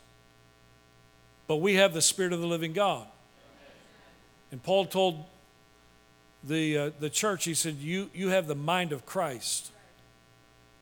but 1.49 1.57
we 1.57 1.75
have 1.75 1.95
the 1.95 2.01
Spirit 2.01 2.33
of 2.33 2.41
the 2.41 2.47
living 2.47 2.73
God. 2.73 3.09
And 4.53 4.63
Paul 4.63 4.87
told 4.87 5.25
the, 6.45 6.79
uh, 6.79 6.91
the 7.01 7.11
church, 7.11 7.43
he 7.43 7.55
said, 7.55 7.75
you, 7.75 8.09
you 8.15 8.29
have 8.29 8.47
the 8.47 8.55
mind 8.55 8.93
of 8.93 9.05
Christ. 9.05 9.73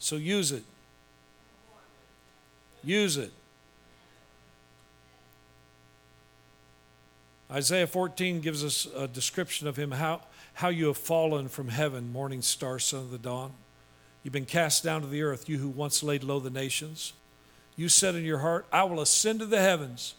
So 0.05 0.17
use 0.17 0.53
it. 0.53 0.65
Use 2.85 3.17
it. 3.17 3.33
Isaiah 7.51 7.87
14 7.87 8.43
gives 8.43 8.63
us 8.63 8.87
a 8.95 9.09
description 9.09 9.67
of 9.67 9.77
him, 9.77 9.93
how, 9.93 10.21
how 10.53 10.69
you 10.69 10.89
have 10.89 10.99
fallen 10.99 11.49
from 11.49 11.69
heaven, 11.69 12.13
morning 12.13 12.43
star, 12.43 12.79
son 12.79 13.01
of 13.01 13.13
the 13.13 13.19
dawn. 13.19 13.55
You've 14.23 14.35
been 14.35 14.45
cast 14.45 14.85
down 14.85 15.01
to 15.01 15.07
the 15.07 15.23
earth, 15.23 15.49
you 15.49 15.57
who 15.57 15.71
once 15.71 16.03
laid 16.03 16.23
low 16.23 16.39
the 16.39 16.51
nations. 16.51 17.15
You 17.75 17.89
said 17.89 18.15
in 18.15 18.25
your 18.25 18.41
heart, 18.41 18.67
I 18.71 18.85
will 18.85 19.01
ascend 19.01 19.41
to 19.41 19.47
the 19.47 19.63
heavens. 19.63 20.17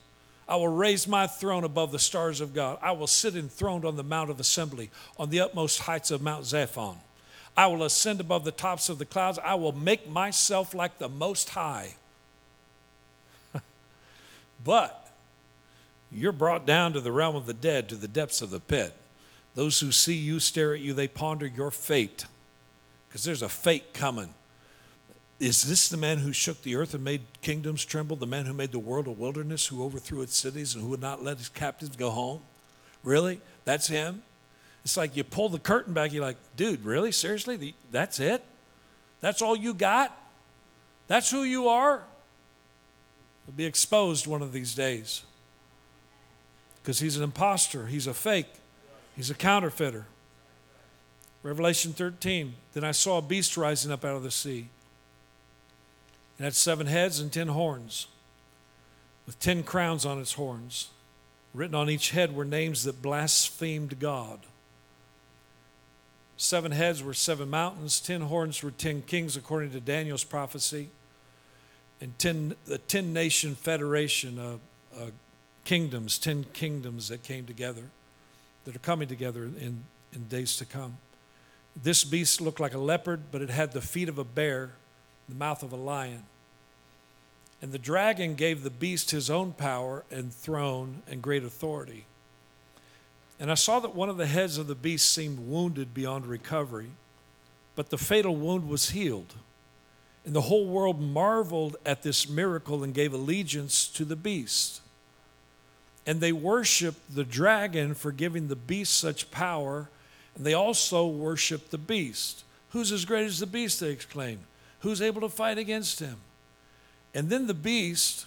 I 0.50 0.56
will 0.56 0.68
raise 0.68 1.08
my 1.08 1.28
throne 1.28 1.64
above 1.64 1.92
the 1.92 2.00
stars 2.00 2.42
of 2.42 2.56
God. 2.56 2.80
I 2.82 2.94
will 2.94 3.06
sit 3.06 3.36
enthroned 3.36 3.86
on 3.86 3.98
the 3.98 4.04
Mount 4.04 4.32
of 4.32 4.40
Assembly, 4.40 4.90
on 5.20 5.30
the 5.30 5.42
utmost 5.42 5.82
heights 5.82 6.10
of 6.10 6.24
Mount 6.24 6.44
Zaphon. 6.44 6.98
I 7.58 7.68
will 7.68 7.84
ascend 7.84 8.20
above 8.20 8.44
the 8.44 8.52
tops 8.52 8.90
of 8.90 8.98
the 8.98 9.06
clouds. 9.06 9.40
I 9.44 9.56
will 9.56 9.72
make 9.72 10.10
myself 10.10 10.74
like 10.74 10.98
the 10.98 11.08
Most 11.08 11.50
High. 11.50 11.96
but 14.64 15.12
you're 16.12 16.32
brought 16.32 16.66
down 16.66 16.94
to 16.94 17.02
the 17.02 17.12
realm 17.12 17.36
of 17.36 17.46
the 17.46 17.54
dead, 17.54 17.90
to 17.90 17.96
the 17.96 18.08
depths 18.08 18.42
of 18.42 18.50
the 18.50 18.60
pit. 18.60 18.94
Those 19.56 19.80
who 19.80 19.92
see 19.92 20.16
you 20.16 20.40
stare 20.40 20.74
at 20.74 20.82
you, 20.82 20.94
they 20.94 21.08
ponder 21.08 21.48
your 21.48 21.72
fate 21.72 22.26
because 23.08 23.24
there's 23.24 23.42
a 23.42 23.50
fate 23.50 23.94
coming. 23.94 24.34
Is 25.40 25.64
this 25.64 25.88
the 25.88 25.98
man 25.98 26.18
who 26.18 26.34
shook 26.34 26.62
the 26.64 26.76
earth 26.76 26.94
and 26.94 27.04
made 27.04 27.22
kingdoms 27.42 27.86
tremble? 27.86 28.18
The 28.18 28.26
man 28.26 28.46
who 28.46 28.54
made 28.54 28.74
the 28.74 28.80
world 28.80 29.08
a 29.08 29.12
wilderness, 29.12 29.68
who 29.68 29.84
overthrew 29.84 30.22
its 30.22 30.36
cities 30.36 30.76
and 30.76 30.84
who 30.84 30.90
would 30.90 31.02
not 31.02 31.24
let 31.24 31.38
his 31.38 31.48
captives 31.48 31.96
go 31.96 32.10
home? 32.10 32.42
Really? 33.04 33.40
That's 33.64 33.88
him? 33.88 34.24
It's 34.86 34.96
like 34.96 35.18
you 35.18 35.24
pull 35.26 35.50
the 35.50 35.60
curtain 35.60 35.94
back, 35.94 36.14
you're 36.14 36.24
like, 36.24 36.38
dude, 36.56 36.86
really? 36.86 37.12
Seriously? 37.12 37.76
That's 37.92 38.20
it? 38.20 38.44
That's 39.20 39.42
all 39.42 39.56
you 39.56 39.74
got? 39.74 40.16
That's 41.08 41.30
who 41.30 41.44
you 41.44 41.68
are? 41.68 42.04
He'll 43.46 43.56
be 43.56 43.66
exposed 43.66 44.28
one 44.28 44.42
of 44.42 44.54
these 44.54 44.74
days 44.74 45.24
because 46.82 47.00
he's 47.00 47.18
an 47.18 47.24
impostor, 47.24 47.88
he's 47.88 48.06
a 48.06 48.14
fake. 48.14 48.48
He's 49.16 49.30
a 49.30 49.34
counterfeiter. 49.34 50.06
Revelation 51.42 51.94
13. 51.94 52.54
Then 52.74 52.84
I 52.84 52.92
saw 52.92 53.18
a 53.18 53.22
beast 53.22 53.56
rising 53.56 53.92
up 53.92 54.04
out 54.04 54.16
of 54.16 54.24
the 54.24 54.32
sea. 54.32 54.70
It 56.38 56.44
had 56.44 56.54
seven 56.54 56.88
heads 56.88 57.20
and 57.20 57.32
ten 57.32 57.48
horns, 57.48 58.08
with 59.26 59.40
ten 59.40 59.64
crowns 59.64 60.06
on 60.06 60.20
its 60.20 60.34
horns. 60.34 60.90
Written 61.54 61.76
on 61.76 61.90
each 61.90 62.12
head 62.12 62.36
were 62.36 62.44
names 62.44 62.84
that 62.84 63.02
blasphemed 63.02 64.00
God. 64.00 64.42
Seven 66.38 66.72
heads 66.72 67.02
were 67.02 67.14
seven 67.14 67.50
mountains, 67.50 68.00
ten 68.00 68.22
horns 68.22 68.62
were 68.62 68.72
ten 68.72 69.02
kings, 69.02 69.38
according 69.38 69.72
to 69.72 69.80
Daniel's 69.80 70.24
prophecy, 70.24 70.90
and 72.02 72.18
ten, 72.20 72.56
the 72.66 72.78
ten 72.78 73.14
nation 73.14 73.56
federation 73.56 74.38
of 74.38 74.60
uh, 74.98 75.12
kingdoms, 75.64 76.18
ten 76.18 76.46
kingdoms 76.52 77.08
that 77.08 77.24
came 77.24 77.46
together 77.46 77.84
that 78.66 78.76
are 78.76 78.80
coming 78.80 79.08
together 79.08 79.44
in, 79.44 79.84
in 80.14 80.28
days 80.28 80.58
to 80.58 80.66
come. 80.66 80.98
This 81.82 82.04
beast 82.04 82.42
looked 82.42 82.60
like 82.60 82.74
a 82.74 82.80
leopard, 82.80 83.32
but 83.32 83.42
it 83.42 83.50
had 83.50 83.72
the 83.72 83.82
feet 83.82 84.10
of 84.10 84.18
a 84.18 84.24
bear, 84.24 84.72
the 85.30 85.36
mouth 85.36 85.64
of 85.64 85.72
a 85.72 85.78
lion. 85.78 86.24
And 87.62 87.72
the 87.72 87.80
dragon 87.80 88.36
gave 88.36 88.64
the 88.64 88.70
beast 88.70 89.12
his 89.12 89.30
own 89.30 89.54
power 89.54 90.04
and 90.12 90.34
throne 90.34 91.02
and 91.10 91.22
great 91.22 91.44
authority. 91.44 92.06
And 93.40 93.52
I 93.52 93.56
saw 93.56 93.80
that 93.80 93.96
one 93.96 94.10
of 94.10 94.18
the 94.18 94.28
heads 94.28 94.58
of 94.58 94.68
the 94.68 94.76
beast 94.76 95.14
seemed 95.14 95.40
wounded 95.40 95.94
beyond 95.94 96.26
recovery, 96.26 96.92
but 97.76 97.90
the 97.90 97.98
fatal 97.98 98.36
wound 98.36 98.70
was 98.70 98.92
healed. 98.92 99.34
And 100.26 100.34
the 100.34 100.42
whole 100.42 100.66
world 100.66 101.00
marveled 101.00 101.76
at 101.86 102.02
this 102.02 102.28
miracle 102.28 102.84
and 102.84 102.94
gave 102.94 103.14
allegiance 103.14 103.88
to 103.90 104.06
the 104.06 104.16
beast. 104.16 104.82
And 106.08 106.22
they 106.22 106.32
worshiped 106.32 107.14
the 107.14 107.24
dragon 107.24 107.94
for 107.94 108.12
giving 108.12 108.48
the 108.48 108.56
beast 108.56 108.98
such 108.98 109.32
power. 109.32 109.90
And 110.36 110.46
they 110.46 110.54
also 110.54 111.06
worshiped 111.06 111.72
the 111.72 111.78
beast. 111.78 112.44
Who's 112.70 112.92
as 112.92 113.06
great 113.06 113.26
as 113.26 113.40
the 113.40 113.46
beast? 113.46 113.80
They 113.80 113.90
exclaimed. 113.90 114.44
Who's 114.80 115.02
able 115.02 115.22
to 115.22 115.30
fight 115.30 115.58
against 115.58 116.00
him? 116.00 116.18
And 117.14 117.30
then 117.30 117.48
the 117.48 117.54
beast 117.54 118.26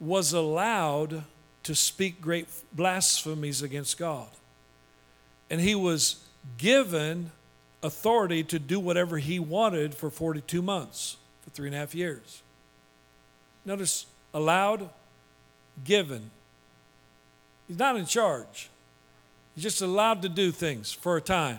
was 0.00 0.32
allowed 0.32 1.24
to 1.68 1.74
speak 1.74 2.22
great 2.22 2.48
blasphemies 2.72 3.60
against 3.60 3.98
God. 3.98 4.28
And 5.50 5.60
he 5.60 5.74
was 5.74 6.24
given 6.56 7.30
authority 7.82 8.42
to 8.44 8.58
do 8.58 8.80
whatever 8.80 9.18
he 9.18 9.38
wanted 9.38 9.94
for 9.94 10.08
42 10.08 10.62
months, 10.62 11.18
for 11.42 11.50
three 11.50 11.68
and 11.68 11.76
a 11.76 11.78
half 11.78 11.94
years. 11.94 12.40
Notice 13.66 14.06
allowed, 14.32 14.88
given, 15.84 16.30
He's 17.66 17.78
not 17.78 17.96
in 17.96 18.06
charge. 18.06 18.70
He's 19.54 19.64
just 19.64 19.82
allowed 19.82 20.22
to 20.22 20.30
do 20.30 20.50
things 20.50 20.90
for 20.90 21.18
a 21.18 21.20
time. 21.20 21.58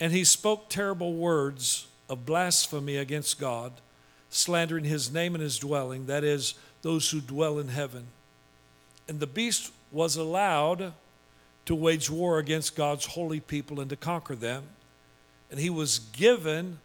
And 0.00 0.12
he 0.12 0.24
spoke 0.24 0.68
terrible 0.68 1.14
words 1.14 1.86
of 2.08 2.26
blasphemy 2.26 2.96
against 2.96 3.38
God, 3.38 3.74
slandering 4.30 4.82
his 4.82 5.12
name 5.12 5.36
and 5.36 5.42
his 5.42 5.60
dwelling, 5.60 6.06
that 6.06 6.24
is, 6.24 6.54
those 6.82 7.08
who 7.12 7.20
dwell 7.20 7.60
in 7.60 7.68
heaven. 7.68 8.08
And 9.08 9.20
the 9.20 9.26
beast 9.26 9.72
was 9.92 10.16
allowed 10.16 10.92
to 11.66 11.74
wage 11.74 12.10
war 12.10 12.38
against 12.38 12.76
God's 12.76 13.06
holy 13.06 13.40
people 13.40 13.80
and 13.80 13.90
to 13.90 13.96
conquer 13.96 14.34
them. 14.34 14.64
And 15.50 15.60
he 15.60 15.70
was 15.70 15.98
given 15.98 16.78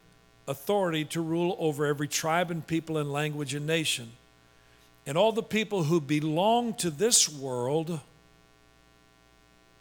authority 0.48 1.06
to 1.06 1.22
rule 1.22 1.56
over 1.60 1.86
every 1.86 2.08
tribe 2.08 2.52
and 2.52 2.66
people 2.66 2.98
and 2.98 3.12
language 3.12 3.54
and 3.54 3.66
nation. 3.66 4.12
And 5.06 5.18
all 5.18 5.32
the 5.32 5.44
people 5.44 5.84
who 5.84 6.00
belong 6.02 6.74
to 6.76 6.90
this 6.90 7.30
world 7.30 8.00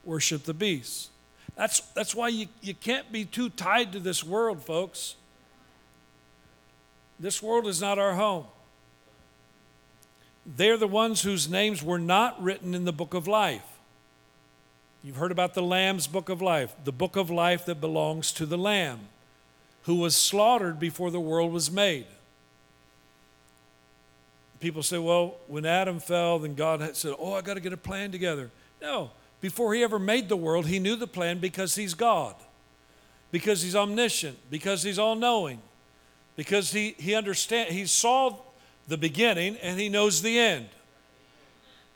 worship 0.04 0.44
the 0.44 0.54
beast. 0.54 1.10
That's, 1.56 1.80
that's 1.80 2.14
why 2.14 2.28
you, 2.28 2.46
you 2.60 2.74
can't 2.74 3.10
be 3.10 3.24
too 3.24 3.50
tied 3.50 3.92
to 3.92 4.00
this 4.00 4.22
world, 4.22 4.64
folks. 4.64 5.16
This 7.18 7.42
world 7.42 7.66
is 7.66 7.80
not 7.80 7.98
our 7.98 8.14
home. 8.14 8.46
They're 10.56 10.78
the 10.78 10.88
ones 10.88 11.22
whose 11.22 11.48
names 11.48 11.82
were 11.82 11.98
not 11.98 12.42
written 12.42 12.74
in 12.74 12.86
the 12.86 12.92
book 12.92 13.12
of 13.12 13.28
life. 13.28 13.66
You've 15.04 15.16
heard 15.16 15.30
about 15.30 15.52
the 15.52 15.62
Lamb's 15.62 16.06
book 16.06 16.30
of 16.30 16.40
life, 16.40 16.74
the 16.84 16.92
book 16.92 17.16
of 17.16 17.30
life 17.30 17.66
that 17.66 17.80
belongs 17.80 18.32
to 18.32 18.46
the 18.46 18.56
Lamb, 18.56 19.00
who 19.82 19.96
was 19.96 20.16
slaughtered 20.16 20.80
before 20.80 21.10
the 21.10 21.20
world 21.20 21.52
was 21.52 21.70
made. 21.70 22.06
People 24.58 24.82
say, 24.82 24.98
well, 24.98 25.36
when 25.46 25.66
Adam 25.66 26.00
fell, 26.00 26.38
then 26.38 26.54
God 26.54 26.96
said, 26.96 27.14
oh, 27.18 27.34
I 27.34 27.42
got 27.42 27.54
to 27.54 27.60
get 27.60 27.72
a 27.72 27.76
plan 27.76 28.10
together. 28.10 28.50
No, 28.80 29.10
before 29.40 29.74
he 29.74 29.82
ever 29.82 29.98
made 29.98 30.28
the 30.28 30.36
world, 30.36 30.66
he 30.66 30.78
knew 30.78 30.96
the 30.96 31.06
plan 31.06 31.38
because 31.38 31.74
he's 31.74 31.94
God, 31.94 32.34
because 33.30 33.62
he's 33.62 33.76
omniscient, 33.76 34.38
because 34.50 34.82
he's 34.82 34.98
all 34.98 35.14
knowing, 35.14 35.60
because 36.36 36.72
he, 36.72 36.96
he 36.98 37.14
understand 37.14 37.70
he 37.70 37.86
saw 37.86 38.34
the 38.88 38.96
beginning 38.96 39.56
and 39.58 39.78
he 39.78 39.88
knows 39.88 40.22
the 40.22 40.38
end. 40.38 40.68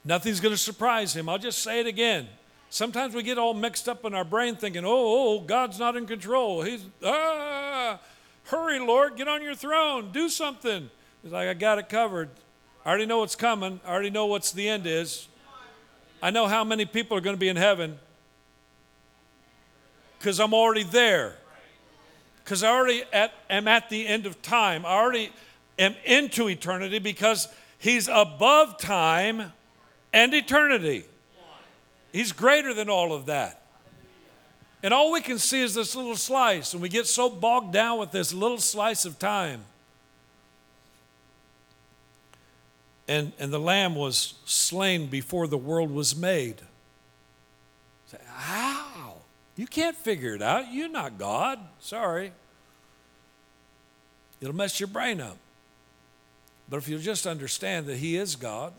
Nothing's 0.05 0.40
going 0.40 0.55
to 0.55 0.59
surprise 0.61 1.14
him. 1.14 1.28
I'll 1.28 1.38
just 1.38 1.62
say 1.62 1.81
it 1.81 1.87
again. 1.87 2.28
Sometimes 2.70 3.14
we 3.14 3.22
get 3.22 3.38
all 3.38 3.55
mixed 3.55 3.88
up 3.88 4.05
in 4.05 4.14
our 4.14 4.24
brain 4.24 4.57
thinking, 4.57 4.85
oh, 4.85 4.90
oh, 4.90 5.40
God's 5.40 5.78
not 5.78 5.96
in 5.96 6.07
control. 6.07 6.62
He's, 6.62 6.85
ah, 7.05 8.00
hurry, 8.44 8.78
Lord, 8.78 9.16
get 9.16 9.28
on 9.28 9.42
your 9.42 9.55
throne, 9.55 10.11
do 10.12 10.28
something. 10.28 10.90
He's 11.22 11.33
like, 11.33 11.48
I 11.48 11.55
got 11.55 11.78
it 11.78 11.88
covered. 11.88 12.31
I 12.85 12.88
already 12.88 13.07
know 13.07 13.18
what's 13.18 13.37
coming. 13.37 13.81
I 13.85 13.90
already 13.90 14.11
know 14.11 14.26
what's 14.26 14.52
the 14.52 14.68
end 14.68 14.87
is. 14.87 15.28
I 16.22 16.31
know 16.31 16.46
how 16.46 16.64
many 16.64 16.85
people 16.85 17.16
are 17.16 17.20
going 17.20 17.37
to 17.37 17.40
be 17.40 17.48
in 17.48 17.57
heaven 17.57 17.98
because 20.18 20.40
I'm 20.40 20.55
already 20.55 20.85
there. 20.85 21.35
Because 22.44 22.62
I 22.62 22.70
already 22.70 23.02
at, 23.12 23.33
am 23.50 23.68
at 23.68 23.90
the 23.90 24.07
end 24.07 24.24
of 24.24 24.40
time. 24.40 24.87
I 24.87 24.90
already 24.90 25.33
am 25.78 25.94
into 26.04 26.48
eternity 26.48 26.98
because 26.98 27.48
He's 27.78 28.08
above 28.08 28.78
time 28.78 29.52
and 30.12 30.32
eternity. 30.35 31.04
He's 32.12 32.32
greater 32.32 32.74
than 32.74 32.88
all 32.88 33.12
of 33.12 33.26
that. 33.26 33.62
And 34.82 34.92
all 34.92 35.12
we 35.12 35.20
can 35.20 35.38
see 35.38 35.62
is 35.62 35.74
this 35.74 35.94
little 35.94 36.16
slice, 36.16 36.72
and 36.72 36.82
we 36.82 36.88
get 36.88 37.06
so 37.06 37.30
bogged 37.30 37.72
down 37.72 37.98
with 37.98 38.11
this 38.11 38.35
little 38.35 38.58
slice 38.58 39.04
of 39.04 39.18
time. 39.18 39.64
And, 43.08 43.32
and 43.38 43.52
the 43.52 43.61
lamb 43.61 43.94
was 43.94 44.35
slain 44.44 45.06
before 45.06 45.46
the 45.46 45.58
world 45.58 45.90
was 45.90 46.16
made. 46.16 46.61
Say, 48.06 48.18
How? 48.26 49.14
You 49.56 49.66
can't 49.66 49.96
figure 49.96 50.35
it 50.35 50.42
out. 50.42 50.72
You're 50.72 50.88
not 50.88 51.18
God. 51.18 51.58
Sorry. 51.80 52.32
It'll 54.40 54.54
mess 54.54 54.80
your 54.80 54.87
brain 54.87 55.20
up. 55.20 55.37
But 56.68 56.79
if 56.79 56.88
you'll 56.88 57.01
just 57.01 57.27
understand 57.27 57.87
that 57.87 57.98
He 57.98 58.16
is 58.16 58.37
God, 58.37 58.72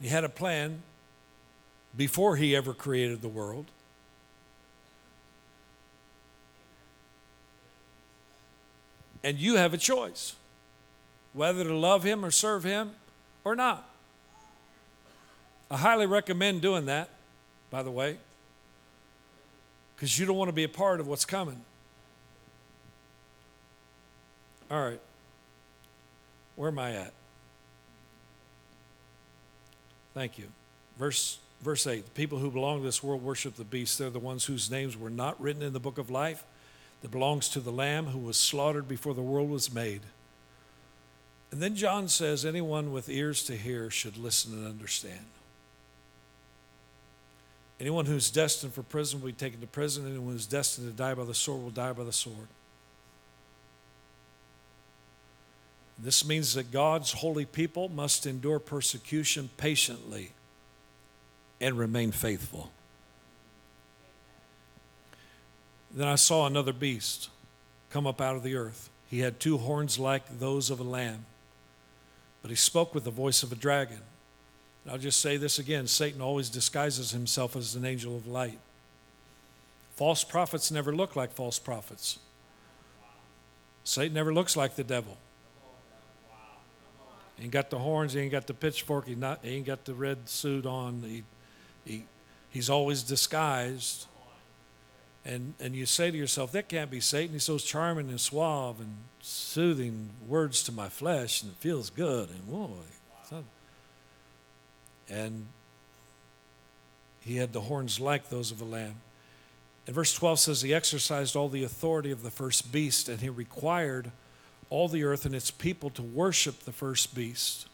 He 0.00 0.08
had 0.08 0.24
a 0.24 0.28
plan 0.28 0.82
before 1.96 2.36
He 2.36 2.54
ever 2.54 2.74
created 2.74 3.22
the 3.22 3.28
world. 3.28 3.66
And 9.22 9.38
you 9.38 9.56
have 9.56 9.74
a 9.74 9.78
choice 9.78 10.34
whether 11.32 11.62
to 11.64 11.74
love 11.74 12.02
Him 12.02 12.24
or 12.24 12.30
serve 12.30 12.64
Him 12.64 12.92
or 13.44 13.54
not. 13.54 13.86
I 15.70 15.76
highly 15.76 16.06
recommend 16.06 16.62
doing 16.62 16.86
that, 16.86 17.10
by 17.70 17.82
the 17.82 17.90
way, 17.90 18.16
because 19.94 20.18
you 20.18 20.26
don't 20.26 20.36
want 20.36 20.48
to 20.48 20.54
be 20.54 20.64
a 20.64 20.68
part 20.68 20.98
of 20.98 21.06
what's 21.06 21.24
coming. 21.24 21.60
All 24.70 24.82
right. 24.84 25.00
Where 26.60 26.68
am 26.68 26.78
I 26.78 26.92
at? 26.92 27.14
Thank 30.12 30.36
you. 30.36 30.44
Verse, 30.98 31.38
verse 31.62 31.86
8 31.86 32.04
The 32.04 32.10
people 32.10 32.36
who 32.36 32.50
belong 32.50 32.80
to 32.80 32.84
this 32.84 33.02
world 33.02 33.22
worship 33.22 33.56
the 33.56 33.64
beast. 33.64 33.98
They're 33.98 34.10
the 34.10 34.18
ones 34.18 34.44
whose 34.44 34.70
names 34.70 34.94
were 34.94 35.08
not 35.08 35.40
written 35.40 35.62
in 35.62 35.72
the 35.72 35.80
book 35.80 35.96
of 35.96 36.10
life 36.10 36.44
that 37.00 37.10
belongs 37.10 37.48
to 37.48 37.60
the 37.60 37.72
Lamb 37.72 38.08
who 38.08 38.18
was 38.18 38.36
slaughtered 38.36 38.86
before 38.86 39.14
the 39.14 39.22
world 39.22 39.48
was 39.48 39.72
made. 39.72 40.02
And 41.50 41.62
then 41.62 41.76
John 41.76 42.08
says, 42.08 42.44
anyone 42.44 42.92
with 42.92 43.08
ears 43.08 43.42
to 43.44 43.56
hear 43.56 43.88
should 43.88 44.18
listen 44.18 44.52
and 44.52 44.66
understand. 44.66 45.24
Anyone 47.80 48.04
who's 48.04 48.28
destined 48.28 48.74
for 48.74 48.82
prison 48.82 49.22
will 49.22 49.28
be 49.28 49.32
taken 49.32 49.62
to 49.62 49.66
prison. 49.66 50.06
Anyone 50.06 50.34
who's 50.34 50.44
destined 50.44 50.90
to 50.90 50.94
die 50.94 51.14
by 51.14 51.24
the 51.24 51.32
sword 51.32 51.62
will 51.62 51.70
die 51.70 51.94
by 51.94 52.04
the 52.04 52.12
sword. 52.12 52.48
This 56.02 56.26
means 56.26 56.54
that 56.54 56.70
God's 56.70 57.12
holy 57.12 57.44
people 57.44 57.88
must 57.88 58.26
endure 58.26 58.58
persecution 58.58 59.50
patiently 59.56 60.32
and 61.60 61.78
remain 61.78 62.10
faithful. 62.10 62.70
Then 65.92 66.08
I 66.08 66.14
saw 66.14 66.46
another 66.46 66.72
beast 66.72 67.28
come 67.90 68.06
up 68.06 68.20
out 68.20 68.36
of 68.36 68.42
the 68.42 68.56
earth. 68.56 68.88
He 69.10 69.20
had 69.20 69.40
two 69.40 69.58
horns 69.58 69.98
like 69.98 70.38
those 70.38 70.70
of 70.70 70.80
a 70.80 70.84
lamb 70.84 71.26
but 72.42 72.50
he 72.50 72.56
spoke 72.56 72.94
with 72.94 73.04
the 73.04 73.10
voice 73.10 73.42
of 73.42 73.52
a 73.52 73.56
dragon. 73.56 74.00
And 74.84 74.92
I'll 74.92 74.98
just 74.98 75.20
say 75.20 75.36
this 75.36 75.58
again 75.58 75.86
Satan 75.86 76.20
always 76.20 76.48
disguises 76.48 77.10
himself 77.10 77.56
as 77.56 77.74
an 77.74 77.84
angel 77.84 78.16
of 78.16 78.26
light. 78.26 78.58
False 79.96 80.24
prophets 80.24 80.70
never 80.70 80.94
look 80.94 81.16
like 81.16 81.32
false 81.32 81.58
prophets. 81.58 82.18
Satan 83.84 84.14
never 84.14 84.32
looks 84.32 84.56
like 84.56 84.76
the 84.76 84.84
devil. 84.84 85.16
He 87.40 87.44
ain't 87.44 87.52
got 87.54 87.70
the 87.70 87.78
horns, 87.78 88.12
he 88.12 88.20
ain't 88.20 88.32
got 88.32 88.46
the 88.46 88.52
pitchfork, 88.52 89.06
he, 89.06 89.14
not, 89.14 89.40
he 89.42 89.56
ain't 89.56 89.66
got 89.66 89.86
the 89.86 89.94
red 89.94 90.28
suit 90.28 90.66
on. 90.66 91.02
He, 91.02 91.22
he, 91.86 92.04
he's 92.50 92.68
always 92.68 93.02
disguised. 93.02 94.06
And, 95.24 95.54
and 95.58 95.74
you 95.74 95.86
say 95.86 96.10
to 96.10 96.16
yourself, 96.18 96.52
that 96.52 96.68
can't 96.68 96.90
be 96.90 97.00
Satan. 97.00 97.32
He's 97.32 97.44
so 97.44 97.56
charming 97.56 98.10
and 98.10 98.20
suave 98.20 98.78
and 98.78 98.94
soothing 99.22 100.10
words 100.28 100.62
to 100.64 100.72
my 100.72 100.90
flesh, 100.90 101.42
and 101.42 101.52
it 101.52 101.56
feels 101.56 101.88
good. 101.88 102.28
And 102.28 102.46
whoa. 102.46 102.72
And 105.08 105.46
he 107.20 107.36
had 107.36 107.54
the 107.54 107.62
horns 107.62 107.98
like 107.98 108.28
those 108.28 108.50
of 108.50 108.60
a 108.60 108.64
lamb. 108.66 108.96
And 109.86 109.94
verse 109.94 110.12
12 110.14 110.38
says, 110.38 110.62
He 110.62 110.74
exercised 110.74 111.34
all 111.34 111.48
the 111.48 111.64
authority 111.64 112.10
of 112.10 112.22
the 112.22 112.30
first 112.30 112.70
beast, 112.70 113.08
and 113.08 113.20
he 113.20 113.30
required 113.30 114.12
all 114.70 114.88
the 114.88 115.04
earth 115.04 115.26
and 115.26 115.34
its 115.34 115.50
people 115.50 115.90
to 115.90 116.02
worship 116.02 116.60
the 116.60 116.72
first 116.72 117.14
beast, 117.14 117.68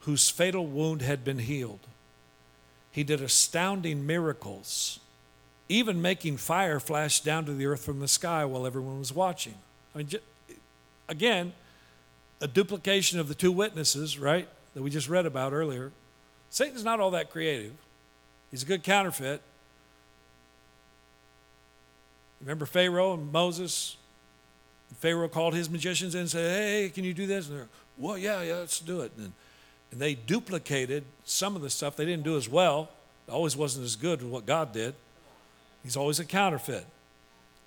whose 0.00 0.28
fatal 0.30 0.66
wound 0.66 1.02
had 1.02 1.24
been 1.24 1.38
healed. 1.38 1.86
He 2.90 3.04
did 3.04 3.20
astounding 3.20 4.06
miracles 4.06 4.98
even 5.68 6.02
making 6.02 6.36
fire 6.36 6.78
flash 6.78 7.20
down 7.20 7.44
to 7.46 7.52
the 7.52 7.66
earth 7.66 7.84
from 7.84 8.00
the 8.00 8.08
sky 8.08 8.44
while 8.44 8.66
everyone 8.66 8.98
was 8.98 9.12
watching. 9.12 9.54
I 9.94 9.98
mean, 9.98 10.08
again, 11.08 11.52
a 12.40 12.46
duplication 12.46 13.18
of 13.18 13.28
the 13.28 13.34
two 13.34 13.52
witnesses, 13.52 14.18
right, 14.18 14.48
that 14.74 14.82
we 14.82 14.90
just 14.90 15.08
read 15.08 15.24
about 15.24 15.52
earlier. 15.52 15.92
Satan's 16.50 16.84
not 16.84 17.00
all 17.00 17.12
that 17.12 17.30
creative, 17.30 17.72
he's 18.50 18.62
a 18.62 18.66
good 18.66 18.82
counterfeit. 18.82 19.40
Remember 22.40 22.66
Pharaoh 22.66 23.14
and 23.14 23.32
Moses? 23.32 23.96
Pharaoh 24.98 25.28
called 25.28 25.54
his 25.54 25.70
magicians 25.70 26.14
and 26.14 26.28
said, 26.28 26.50
Hey, 26.50 26.90
can 26.90 27.04
you 27.04 27.14
do 27.14 27.26
this? 27.26 27.48
And 27.48 27.58
they're, 27.58 27.68
Well, 27.98 28.18
yeah, 28.18 28.42
yeah, 28.42 28.56
let's 28.56 28.80
do 28.80 29.00
it. 29.00 29.12
And, 29.16 29.32
and 29.90 30.00
they 30.00 30.14
duplicated 30.14 31.04
some 31.24 31.56
of 31.56 31.62
the 31.62 31.70
stuff. 31.70 31.96
They 31.96 32.04
didn't 32.04 32.24
do 32.24 32.36
as 32.36 32.48
well. 32.48 32.90
It 33.28 33.32
always 33.32 33.56
wasn't 33.56 33.84
as 33.84 33.96
good 33.96 34.20
as 34.20 34.26
what 34.26 34.46
God 34.46 34.72
did. 34.72 34.94
He's 35.82 35.96
always 35.96 36.18
a 36.18 36.24
counterfeit. 36.24 36.86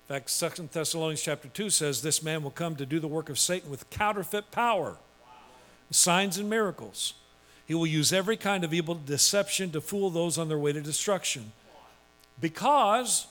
In 0.08 0.14
fact, 0.14 0.56
2 0.56 0.68
Thessalonians 0.72 1.22
chapter 1.22 1.48
2 1.48 1.70
says 1.70 2.02
this 2.02 2.22
man 2.22 2.42
will 2.42 2.50
come 2.50 2.76
to 2.76 2.86
do 2.86 2.98
the 2.98 3.08
work 3.08 3.28
of 3.28 3.38
Satan 3.38 3.70
with 3.70 3.88
counterfeit 3.90 4.50
power, 4.50 4.96
signs 5.90 6.38
and 6.38 6.48
miracles. 6.48 7.14
He 7.66 7.74
will 7.74 7.86
use 7.86 8.12
every 8.12 8.38
kind 8.38 8.64
of 8.64 8.72
evil 8.72 8.94
deception 8.94 9.70
to 9.72 9.82
fool 9.82 10.08
those 10.08 10.38
on 10.38 10.48
their 10.48 10.58
way 10.58 10.72
to 10.72 10.80
destruction 10.80 11.52
because 12.40 13.26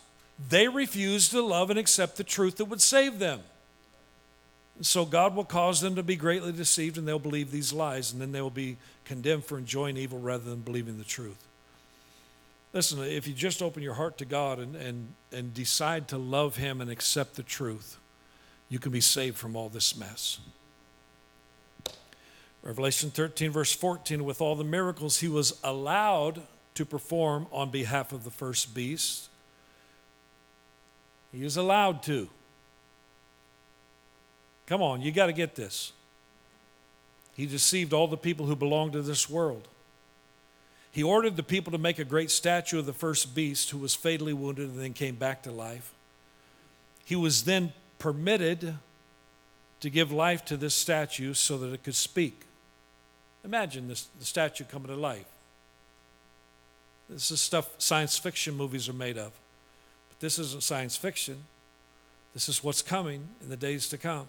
they 0.50 0.68
refuse 0.68 1.30
to 1.30 1.42
love 1.42 1.72
and 1.72 1.80
accept 1.80 2.18
the 2.18 2.24
truth 2.24 2.58
that 2.58 2.66
would 2.66 2.82
save 2.82 3.18
them. 3.18 3.42
So 4.82 5.06
God 5.06 5.36
will 5.36 5.46
cause 5.46 5.82
them 5.82 5.96
to 5.96 6.04
be 6.04 6.16
greatly 6.16 6.52
deceived 6.52 6.98
and 6.98 7.08
they'll 7.08 7.18
believe 7.18 7.52
these 7.52 7.74
lies 7.74 8.12
and 8.12 8.22
then 8.22 8.32
they 8.32 8.42
will 8.42 8.50
be 8.50 8.78
condemned 9.06 9.46
for 9.46 9.58
enjoying 9.58 9.98
evil 9.98 10.20
rather 10.20 10.44
than 10.44 10.62
believing 10.62 10.98
the 10.98 11.04
truth. 11.04 11.48
Listen, 12.74 13.02
if 13.02 13.28
you 13.28 13.34
just 13.34 13.64
open 13.64 13.82
your 13.82 13.96
heart 13.96 14.18
to 14.20 14.26
God 14.26 14.60
and, 14.60 14.76
and, 14.76 15.14
and 15.32 15.54
decide 15.54 16.08
to 16.10 16.18
love 16.18 16.58
Him 16.58 16.80
and 16.80 16.92
accept 16.92 17.36
the 17.36 17.44
truth, 17.44 17.98
you 18.70 18.78
can 18.78 18.92
be 18.92 19.02
saved 19.02 19.38
from 19.38 19.56
all 19.56 19.70
this 19.70 19.98
mess. 19.98 20.40
Revelation 22.62 23.10
13, 23.10 23.50
verse 23.50 23.74
14, 23.74 24.24
with 24.26 24.42
all 24.42 24.56
the 24.56 24.64
miracles 24.64 25.20
he 25.20 25.28
was 25.28 25.58
allowed 25.64 26.42
to 26.76 26.86
perform 26.86 27.48
on 27.52 27.72
behalf 27.72 28.12
of 28.12 28.24
the 28.24 28.30
first 28.30 28.76
beast, 28.76 29.30
he 31.32 31.44
was 31.44 31.56
allowed 31.56 32.04
to. 32.04 32.30
Come 34.68 34.82
on, 34.82 35.02
you 35.02 35.12
got 35.12 35.28
to 35.28 35.34
get 35.34 35.56
this. 35.56 35.94
He 37.36 37.46
deceived 37.46 37.94
all 37.94 38.08
the 38.08 38.18
people 38.18 38.46
who 38.46 38.56
belonged 38.56 38.94
to 38.94 39.02
this 39.02 39.30
world. 39.30 39.68
He 40.92 41.04
ordered 41.04 41.36
the 41.36 41.44
people 41.44 41.72
to 41.72 41.78
make 41.78 42.00
a 42.00 42.04
great 42.04 42.32
statue 42.32 42.80
of 42.80 42.86
the 42.86 42.94
first 42.94 43.36
beast 43.36 43.70
who 43.70 43.78
was 43.78 43.94
fatally 43.94 44.34
wounded 44.34 44.70
and 44.70 44.80
then 44.80 44.94
came 44.94 45.16
back 45.16 45.44
to 45.44 45.52
life. 45.52 45.94
He 47.06 47.16
was 47.16 47.44
then 47.44 47.74
permitted 48.00 48.76
to 49.80 49.90
give 49.90 50.12
life 50.12 50.44
to 50.46 50.58
this 50.58 50.74
statue 50.74 51.34
so 51.34 51.58
that 51.60 51.74
it 51.74 51.84
could 51.84 51.96
speak. 51.96 52.42
Imagine 53.46 53.88
this, 53.88 54.08
the 54.20 54.26
statue 54.26 54.64
coming 54.64 54.88
to 54.88 54.96
life. 54.96 55.28
This 57.10 57.32
is 57.32 57.40
stuff 57.40 57.70
science 57.78 58.18
fiction 58.18 58.56
movies 58.56 58.90
are 58.90 58.94
made 58.94 59.18
of. 59.18 59.32
But 60.10 60.20
this 60.20 60.40
isn't 60.40 60.64
science 60.64 60.98
fiction. 60.98 61.44
This 62.34 62.50
is 62.50 62.64
what's 62.64 62.82
coming 62.82 63.28
in 63.42 63.50
the 63.50 63.56
days 63.56 63.88
to 63.90 63.98
come. 63.98 64.28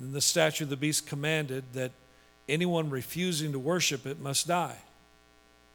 And 0.00 0.12
the 0.12 0.20
statue 0.20 0.64
of 0.64 0.70
the 0.70 0.76
beast 0.76 1.06
commanded 1.06 1.64
that 1.74 1.92
anyone 2.48 2.90
refusing 2.90 3.52
to 3.52 3.58
worship 3.58 4.06
it 4.06 4.20
must 4.20 4.48
die. 4.48 4.76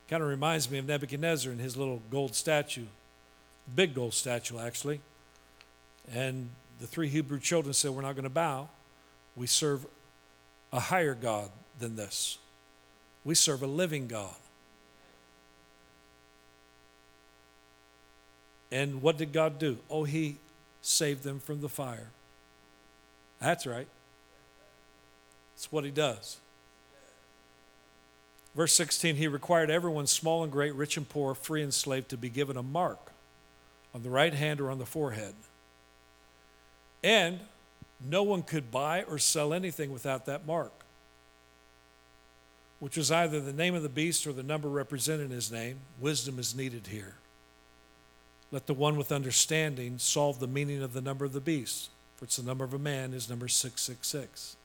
Kind 0.07 0.23
of 0.23 0.29
reminds 0.29 0.69
me 0.69 0.77
of 0.77 0.87
Nebuchadnezzar 0.87 1.51
and 1.51 1.61
his 1.61 1.77
little 1.77 2.01
gold 2.09 2.35
statue, 2.35 2.85
big 3.75 3.93
gold 3.93 4.13
statue, 4.13 4.57
actually. 4.57 5.01
And 6.11 6.49
the 6.79 6.87
three 6.87 7.07
Hebrew 7.07 7.39
children 7.39 7.73
said, 7.73 7.91
We're 7.91 8.01
not 8.01 8.15
going 8.15 8.23
to 8.23 8.29
bow. 8.29 8.69
We 9.35 9.47
serve 9.47 9.85
a 10.73 10.79
higher 10.79 11.13
God 11.13 11.49
than 11.79 11.95
this. 11.95 12.37
We 13.23 13.35
serve 13.35 13.61
a 13.61 13.67
living 13.67 14.07
God. 14.07 14.35
And 18.71 19.01
what 19.01 19.17
did 19.17 19.33
God 19.33 19.59
do? 19.59 19.77
Oh, 19.89 20.03
He 20.03 20.37
saved 20.81 21.23
them 21.23 21.39
from 21.39 21.61
the 21.61 21.69
fire. 21.69 22.07
That's 23.39 23.65
right. 23.65 23.87
That's 25.59 25.73
what 25.73 25.83
He 25.83 25.91
does. 25.91 26.37
Verse 28.55 28.73
16 28.75 29.17
He 29.17 29.27
required 29.27 29.69
everyone, 29.69 30.07
small 30.07 30.41
and 30.41 30.51
great, 30.51 30.73
rich 30.73 30.95
and 30.95 31.07
poor, 31.07 31.35
free 31.35 31.61
and 31.61 31.73
slave, 31.73 32.07
to 32.07 32.17
be 32.17 32.29
given 32.29 32.55
a 32.55 32.63
mark 32.63 33.11
on 33.93 34.01
the 34.01 34.09
right 34.09 34.33
hand 34.33 34.61
or 34.61 34.71
on 34.71 34.79
the 34.79 34.85
forehead. 34.85 35.33
And 37.03 37.41
no 37.99 38.23
one 38.23 38.41
could 38.41 38.71
buy 38.71 39.03
or 39.03 39.17
sell 39.17 39.53
anything 39.53 39.91
without 39.91 40.25
that 40.27 40.47
mark, 40.47 40.85
which 42.79 42.95
was 42.95 43.11
either 43.11 43.41
the 43.41 43.51
name 43.51 43.75
of 43.75 43.83
the 43.83 43.89
beast 43.89 44.25
or 44.25 44.31
the 44.31 44.43
number 44.43 44.69
represented 44.69 45.25
in 45.25 45.31
his 45.31 45.51
name. 45.51 45.79
Wisdom 45.99 46.39
is 46.39 46.55
needed 46.55 46.87
here. 46.87 47.15
Let 48.49 48.65
the 48.65 48.73
one 48.73 48.95
with 48.95 49.11
understanding 49.11 49.97
solve 49.97 50.39
the 50.39 50.47
meaning 50.47 50.81
of 50.81 50.93
the 50.93 51.01
number 51.01 51.25
of 51.25 51.33
the 51.33 51.41
beast, 51.41 51.89
for 52.15 52.23
it's 52.23 52.37
the 52.37 52.43
number 52.43 52.63
of 52.63 52.73
a 52.73 52.79
man 52.79 53.13
is 53.13 53.29
number 53.29 53.49
666. 53.49 54.55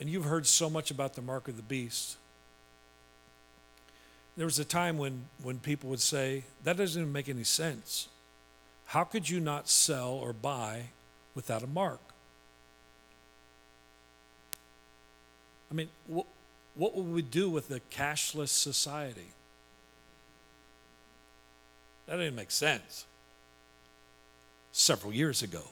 And 0.00 0.08
you've 0.08 0.24
heard 0.24 0.46
so 0.46 0.70
much 0.70 0.90
about 0.90 1.14
the 1.14 1.22
mark 1.22 1.48
of 1.48 1.56
the 1.56 1.62
beast. 1.62 2.16
There 4.36 4.46
was 4.46 4.58
a 4.60 4.64
time 4.64 4.98
when, 4.98 5.24
when 5.42 5.58
people 5.58 5.90
would 5.90 6.00
say, 6.00 6.44
that 6.62 6.76
doesn't 6.76 7.02
even 7.02 7.12
make 7.12 7.28
any 7.28 7.44
sense. 7.44 8.08
How 8.86 9.02
could 9.02 9.28
you 9.28 9.40
not 9.40 9.68
sell 9.68 10.12
or 10.12 10.32
buy 10.32 10.84
without 11.34 11.62
a 11.62 11.66
mark? 11.66 12.00
I 15.70 15.74
mean, 15.74 15.88
wh- 16.06 16.26
what 16.76 16.94
would 16.94 17.12
we 17.12 17.22
do 17.22 17.50
with 17.50 17.70
a 17.72 17.80
cashless 17.90 18.48
society? 18.48 19.32
That 22.06 22.16
didn't 22.16 22.36
make 22.36 22.50
sense 22.50 23.04
several 24.72 25.12
years 25.12 25.42
ago. 25.42 25.62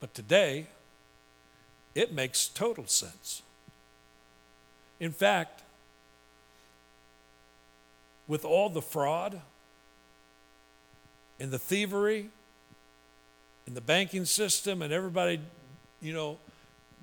But 0.00 0.12
today, 0.12 0.66
it 1.96 2.12
makes 2.12 2.46
total 2.46 2.86
sense. 2.86 3.42
In 5.00 5.12
fact, 5.12 5.62
with 8.28 8.44
all 8.44 8.68
the 8.68 8.82
fraud 8.82 9.40
and 11.40 11.50
the 11.50 11.58
thievery 11.58 12.28
in 13.66 13.72
the 13.72 13.80
banking 13.80 14.26
system 14.26 14.82
and 14.82 14.92
everybody, 14.92 15.40
you 16.02 16.12
know, 16.12 16.38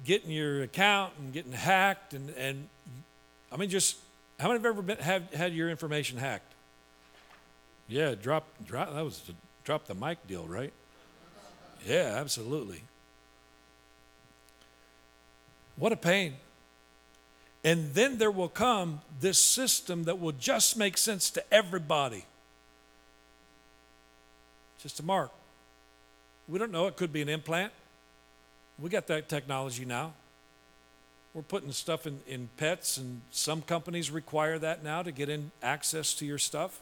getting 0.06 0.30
your 0.30 0.62
account 0.62 1.14
and 1.18 1.34
getting 1.34 1.52
hacked 1.52 2.14
and, 2.14 2.30
and 2.32 2.68
I 3.52 3.58
mean 3.58 3.70
just 3.70 3.98
how 4.40 4.48
many 4.48 4.60
have 4.60 4.66
ever 4.66 4.82
been, 4.84 4.98
have 4.98 5.34
had 5.34 5.54
your 5.54 5.70
information 5.70 6.20
hacked? 6.20 6.54
Yeah, 7.88 8.14
drop, 8.14 8.46
drop 8.64 8.94
that 8.94 9.04
was 9.04 9.22
drop 9.64 9.88
the 9.88 9.96
mic 9.96 10.26
deal, 10.28 10.46
right? 10.46 10.74
Yeah, 11.86 12.16
absolutely. 12.18 12.84
What 15.76 15.92
a 15.92 15.96
pain. 15.96 16.36
And 17.64 17.94
then 17.94 18.18
there 18.18 18.32
will 18.32 18.50
come 18.50 19.02
this 19.22 19.40
system 19.40 20.04
that 20.04 20.20
will 20.20 20.34
just 20.34 20.78
make 20.78 20.98
sense 20.98 21.30
to 21.32 21.54
everybody. 21.54 22.26
Just 24.82 25.00
a 25.00 25.04
mark. 25.04 25.32
We 26.48 26.60
don't 26.60 26.72
know. 26.72 26.88
It 26.88 26.98
could 26.98 27.14
be 27.14 27.22
an 27.22 27.30
implant. 27.30 27.72
We 28.78 28.90
got 28.90 29.08
that 29.08 29.30
technology 29.30 29.86
now. 29.86 30.14
We're 31.34 31.42
putting 31.42 31.72
stuff 31.72 32.06
in, 32.06 32.20
in 32.28 32.50
pets, 32.58 32.98
and 32.98 33.22
some 33.32 33.62
companies 33.62 34.12
require 34.12 34.60
that 34.60 34.84
now 34.84 35.02
to 35.02 35.12
get 35.12 35.30
in 35.30 35.52
access 35.64 36.14
to 36.16 36.26
your 36.26 36.38
stuff, 36.38 36.80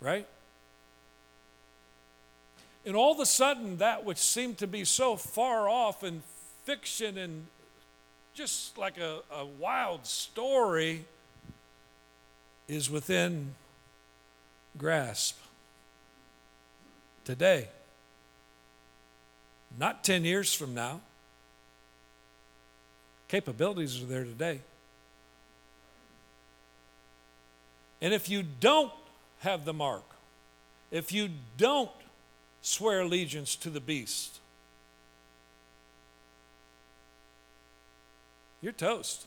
right? 0.00 0.26
And 2.84 2.96
all 2.96 3.12
of 3.12 3.20
a 3.20 3.26
sudden, 3.26 3.78
that 3.78 4.04
which 4.04 4.18
seemed 4.18 4.58
to 4.58 4.66
be 4.66 4.84
so 4.84 5.16
far 5.16 5.68
off 5.68 6.02
and 6.02 6.22
fiction 6.64 7.16
and 7.16 7.46
just 8.34 8.78
like 8.78 8.98
a, 8.98 9.20
a 9.32 9.44
wild 9.44 10.06
story 10.06 11.04
is 12.68 12.90
within 12.90 13.54
grasp 14.78 15.38
today. 17.24 17.68
Not 19.78 20.04
10 20.04 20.24
years 20.24 20.52
from 20.52 20.74
now. 20.74 21.00
Capabilities 23.28 24.02
are 24.02 24.06
there 24.06 24.24
today. 24.24 24.60
And 28.00 28.12
if 28.12 28.28
you 28.28 28.42
don't 28.42 28.92
have 29.40 29.64
the 29.64 29.72
mark, 29.72 30.04
if 30.90 31.12
you 31.12 31.28
don't 31.56 31.90
swear 32.62 33.02
allegiance 33.02 33.54
to 33.56 33.70
the 33.70 33.80
beast, 33.80 34.39
you're 38.60 38.72
toast. 38.72 39.26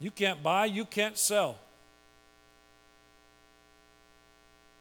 You 0.00 0.10
can't 0.10 0.42
buy, 0.42 0.66
you 0.66 0.84
can't 0.84 1.18
sell. 1.18 1.58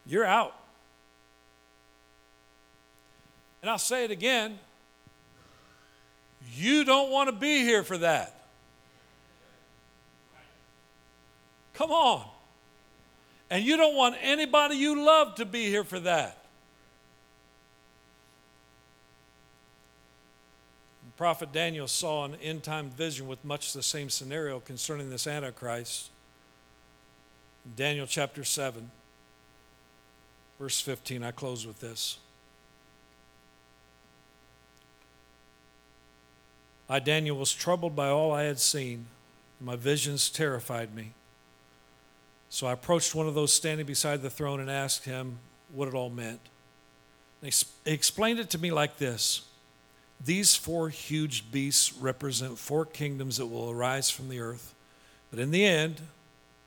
You're 0.05 0.25
out. 0.25 0.55
And 3.61 3.69
I'll 3.69 3.77
say 3.77 4.05
it 4.05 4.11
again 4.11 4.59
you 6.53 6.83
don't 6.83 7.11
want 7.11 7.27
to 7.27 7.35
be 7.35 7.59
here 7.59 7.83
for 7.83 7.97
that. 7.99 8.33
Come 11.73 11.91
on. 11.91 12.25
And 13.49 13.63
you 13.63 13.77
don't 13.77 13.95
want 13.95 14.15
anybody 14.21 14.75
you 14.75 15.05
love 15.05 15.35
to 15.35 15.45
be 15.45 15.65
here 15.67 15.83
for 15.83 15.99
that. 15.99 16.46
Prophet 21.17 21.51
Daniel 21.51 21.87
saw 21.87 22.25
an 22.25 22.35
end 22.41 22.63
time 22.63 22.91
vision 22.91 23.27
with 23.27 23.43
much 23.43 23.73
the 23.73 23.83
same 23.83 24.09
scenario 24.09 24.59
concerning 24.59 25.09
this 25.09 25.25
Antichrist. 25.25 26.11
Daniel 27.75 28.05
chapter 28.05 28.43
7, 28.43 28.89
verse 30.59 30.79
15. 30.79 31.23
I 31.23 31.31
close 31.31 31.65
with 31.65 31.81
this. 31.81 32.19
I, 36.89 36.99
Daniel, 36.99 37.35
was 37.35 37.51
troubled 37.51 37.95
by 37.95 38.07
all 38.07 38.31
I 38.31 38.43
had 38.43 38.59
seen. 38.59 39.07
My 39.59 39.75
visions 39.75 40.29
terrified 40.29 40.95
me. 40.95 41.13
So 42.49 42.67
I 42.67 42.73
approached 42.73 43.13
one 43.13 43.27
of 43.27 43.33
those 43.33 43.51
standing 43.51 43.85
beside 43.85 44.21
the 44.21 44.29
throne 44.29 44.59
and 44.61 44.69
asked 44.69 45.03
him 45.03 45.39
what 45.73 45.87
it 45.87 45.93
all 45.93 46.09
meant. 46.09 46.39
He 47.41 47.51
explained 47.85 48.39
it 48.39 48.49
to 48.51 48.57
me 48.57 48.71
like 48.71 48.97
this 48.97 49.46
these 50.23 50.55
four 50.55 50.89
huge 50.89 51.51
beasts 51.51 51.93
represent 51.93 52.57
four 52.57 52.85
kingdoms 52.85 53.37
that 53.37 53.45
will 53.45 53.69
arise 53.69 54.09
from 54.09 54.29
the 54.29 54.39
earth. 54.39 54.73
But 55.29 55.39
in 55.39 55.51
the 55.51 55.65
end, 55.65 56.01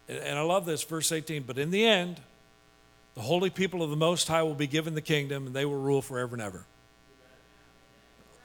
and 0.08 0.38
I 0.38 0.42
love 0.42 0.66
this, 0.66 0.82
verse 0.82 1.12
18, 1.12 1.42
but 1.42 1.58
in 1.58 1.70
the 1.70 1.86
end, 1.86 2.20
the 3.14 3.22
holy 3.22 3.50
people 3.50 3.82
of 3.82 3.90
the 3.90 3.96
Most 3.96 4.28
High 4.28 4.42
will 4.42 4.54
be 4.54 4.66
given 4.66 4.94
the 4.94 5.02
kingdom 5.02 5.46
and 5.46 5.54
they 5.54 5.64
will 5.64 5.80
rule 5.80 6.02
forever 6.02 6.34
and 6.34 6.42
ever. 6.42 6.64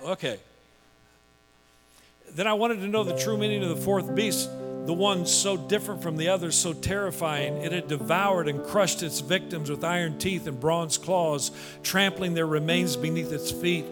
Okay. 0.03 0.39
Then 2.31 2.47
I 2.47 2.53
wanted 2.53 2.81
to 2.81 2.87
know 2.87 3.03
the 3.03 3.17
true 3.17 3.37
meaning 3.37 3.63
of 3.63 3.69
the 3.69 3.75
fourth 3.77 4.13
beast. 4.15 4.49
the 4.85 4.93
one 4.93 5.25
so 5.25 5.57
different 5.57 6.03
from 6.03 6.15
the 6.15 6.29
others, 6.29 6.55
so 6.55 6.71
terrifying. 6.71 7.57
It 7.57 7.71
had 7.71 7.87
devoured 7.87 8.47
and 8.47 8.63
crushed 8.63 9.01
its 9.01 9.19
victims 9.19 9.67
with 9.67 9.83
iron 9.83 10.19
teeth 10.19 10.45
and 10.45 10.59
bronze 10.59 10.99
claws, 10.99 11.49
trampling 11.81 12.35
their 12.35 12.45
remains 12.45 12.95
beneath 12.95 13.31
its 13.31 13.51
feet. 13.51 13.85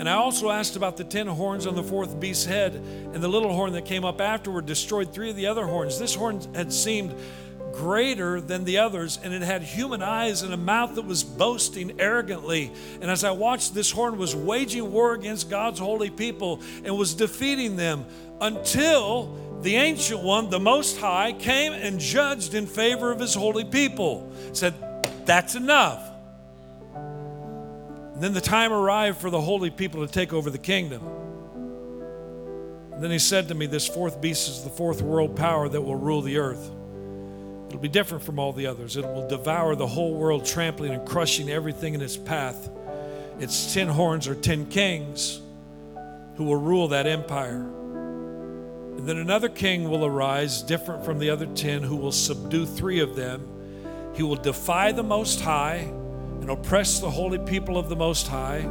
And 0.00 0.08
I 0.08 0.14
also 0.14 0.48
asked 0.48 0.76
about 0.76 0.96
the 0.96 1.04
ten 1.04 1.26
horns 1.26 1.66
on 1.66 1.74
the 1.74 1.82
fourth 1.82 2.18
beast's 2.18 2.46
head, 2.46 2.72
and 2.74 3.16
the 3.16 3.28
little 3.28 3.52
horn 3.52 3.74
that 3.74 3.84
came 3.84 4.02
up 4.02 4.18
afterward 4.18 4.64
destroyed 4.64 5.12
three 5.12 5.28
of 5.28 5.36
the 5.36 5.46
other 5.46 5.66
horns. 5.66 5.98
This 5.98 6.14
horn 6.14 6.40
had 6.54 6.72
seemed 6.72 7.14
greater 7.74 8.40
than 8.40 8.64
the 8.64 8.78
others, 8.78 9.18
and 9.22 9.34
it 9.34 9.42
had 9.42 9.62
human 9.62 10.02
eyes 10.02 10.40
and 10.40 10.54
a 10.54 10.56
mouth 10.56 10.94
that 10.94 11.04
was 11.04 11.22
boasting 11.22 12.00
arrogantly. 12.00 12.72
And 13.02 13.10
as 13.10 13.24
I 13.24 13.32
watched, 13.32 13.74
this 13.74 13.90
horn 13.90 14.16
was 14.16 14.34
waging 14.34 14.90
war 14.90 15.12
against 15.12 15.50
God's 15.50 15.78
holy 15.78 16.08
people 16.08 16.62
and 16.82 16.96
was 16.96 17.12
defeating 17.12 17.76
them 17.76 18.06
until 18.40 19.36
the 19.60 19.76
ancient 19.76 20.22
one, 20.22 20.48
the 20.48 20.58
Most 20.58 20.96
High, 20.96 21.34
came 21.34 21.74
and 21.74 22.00
judged 22.00 22.54
in 22.54 22.66
favor 22.66 23.12
of 23.12 23.20
his 23.20 23.34
holy 23.34 23.64
people. 23.64 24.32
Said, 24.54 24.72
That's 25.26 25.56
enough. 25.56 26.09
And 28.20 28.26
then 28.26 28.34
the 28.34 28.40
time 28.42 28.70
arrived 28.70 29.16
for 29.16 29.30
the 29.30 29.40
holy 29.40 29.70
people 29.70 30.06
to 30.06 30.12
take 30.12 30.34
over 30.34 30.50
the 30.50 30.58
kingdom. 30.58 31.00
And 32.92 33.02
then 33.02 33.10
he 33.10 33.18
said 33.18 33.48
to 33.48 33.54
me, 33.54 33.64
This 33.64 33.88
fourth 33.88 34.20
beast 34.20 34.46
is 34.46 34.62
the 34.62 34.68
fourth 34.68 35.00
world 35.00 35.34
power 35.34 35.70
that 35.70 35.80
will 35.80 35.96
rule 35.96 36.20
the 36.20 36.36
earth. 36.36 36.70
It'll 37.68 37.80
be 37.80 37.88
different 37.88 38.22
from 38.22 38.38
all 38.38 38.52
the 38.52 38.66
others. 38.66 38.98
It 38.98 39.06
will 39.06 39.26
devour 39.26 39.74
the 39.74 39.86
whole 39.86 40.12
world, 40.12 40.44
trampling 40.44 40.92
and 40.92 41.08
crushing 41.08 41.48
everything 41.48 41.94
in 41.94 42.02
its 42.02 42.18
path. 42.18 42.68
Its 43.38 43.72
ten 43.72 43.88
horns 43.88 44.28
are 44.28 44.34
ten 44.34 44.66
kings 44.66 45.40
who 46.34 46.44
will 46.44 46.60
rule 46.60 46.88
that 46.88 47.06
empire. 47.06 47.62
And 48.98 49.08
then 49.08 49.16
another 49.16 49.48
king 49.48 49.88
will 49.88 50.04
arise, 50.04 50.60
different 50.60 51.06
from 51.06 51.20
the 51.20 51.30
other 51.30 51.46
ten, 51.46 51.82
who 51.82 51.96
will 51.96 52.12
subdue 52.12 52.66
three 52.66 53.00
of 53.00 53.16
them. 53.16 53.48
He 54.14 54.22
will 54.22 54.36
defy 54.36 54.92
the 54.92 55.02
Most 55.02 55.40
High 55.40 55.90
and 56.40 56.50
oppress 56.50 57.00
the 57.00 57.10
holy 57.10 57.38
people 57.38 57.76
of 57.76 57.88
the 57.88 57.96
Most 57.96 58.28
High. 58.28 58.68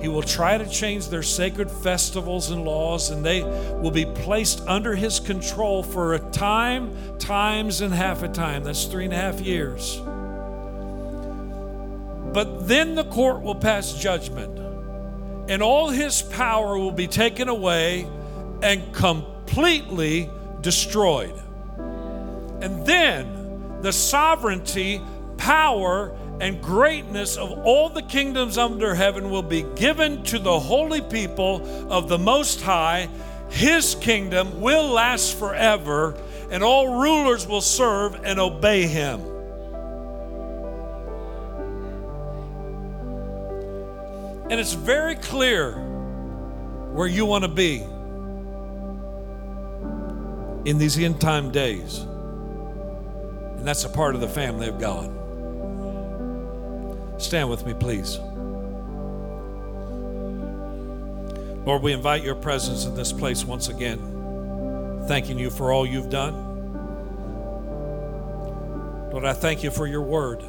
He 0.00 0.08
will 0.08 0.22
try 0.22 0.58
to 0.58 0.68
change 0.68 1.08
their 1.08 1.22
sacred 1.22 1.70
festivals 1.70 2.50
and 2.50 2.64
laws, 2.64 3.10
and 3.10 3.24
they 3.24 3.42
will 3.42 3.90
be 3.90 4.04
placed 4.04 4.60
under 4.66 4.94
his 4.94 5.20
control 5.20 5.82
for 5.82 6.14
a 6.14 6.18
time, 6.30 7.18
times, 7.18 7.80
and 7.80 7.94
half 7.94 8.22
a 8.22 8.28
time. 8.28 8.64
That's 8.64 8.84
three 8.84 9.04
and 9.04 9.14
a 9.14 9.16
half 9.16 9.40
years. 9.40 10.00
But 12.34 12.66
then 12.66 12.96
the 12.96 13.04
court 13.04 13.42
will 13.42 13.54
pass 13.54 13.94
judgment, 13.94 14.58
and 15.48 15.62
all 15.62 15.88
his 15.88 16.20
power 16.20 16.76
will 16.76 16.92
be 16.92 17.06
taken 17.06 17.48
away 17.48 18.06
and 18.62 18.92
completely 18.92 20.28
destroyed. 20.60 21.34
And 22.60 22.84
then 22.84 23.80
the 23.82 23.92
sovereignty, 23.92 25.00
power, 25.36 26.14
and 26.44 26.60
greatness 26.60 27.38
of 27.38 27.50
all 27.64 27.88
the 27.88 28.02
kingdoms 28.02 28.58
under 28.58 28.94
heaven 28.94 29.30
will 29.30 29.42
be 29.42 29.62
given 29.76 30.22
to 30.24 30.38
the 30.38 30.60
holy 30.60 31.00
people 31.00 31.66
of 31.90 32.06
the 32.06 32.18
Most 32.18 32.60
High. 32.60 33.08
His 33.48 33.94
kingdom 33.94 34.60
will 34.60 34.86
last 34.88 35.38
forever, 35.38 36.14
and 36.50 36.62
all 36.62 37.00
rulers 37.00 37.46
will 37.46 37.62
serve 37.62 38.20
and 38.24 38.38
obey 38.38 38.82
him. 38.82 39.22
And 44.50 44.60
it's 44.60 44.74
very 44.74 45.14
clear 45.14 45.72
where 46.92 47.08
you 47.08 47.24
want 47.24 47.44
to 47.44 47.48
be 47.48 47.76
in 50.68 50.76
these 50.76 50.98
end 50.98 51.22
time 51.22 51.52
days. 51.52 52.00
And 52.00 53.66
that's 53.66 53.84
a 53.84 53.88
part 53.88 54.14
of 54.14 54.20
the 54.20 54.28
family 54.28 54.68
of 54.68 54.78
God. 54.78 55.23
Stand 57.18 57.48
with 57.48 57.64
me, 57.64 57.74
please. 57.74 58.18
Lord, 61.66 61.82
we 61.82 61.92
invite 61.92 62.22
your 62.22 62.34
presence 62.34 62.84
in 62.84 62.94
this 62.94 63.12
place 63.12 63.44
once 63.44 63.68
again, 63.68 65.04
thanking 65.08 65.38
you 65.38 65.48
for 65.48 65.72
all 65.72 65.86
you've 65.86 66.10
done. 66.10 66.34
Lord, 69.10 69.24
I 69.24 69.32
thank 69.32 69.62
you 69.62 69.70
for 69.70 69.86
your 69.86 70.02
word. 70.02 70.42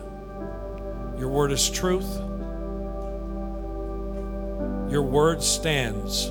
Your 1.18 1.30
word 1.30 1.52
is 1.54 1.70
truth. 1.70 2.18
Your 4.92 5.04
word 5.04 5.42
stands. 5.42 6.30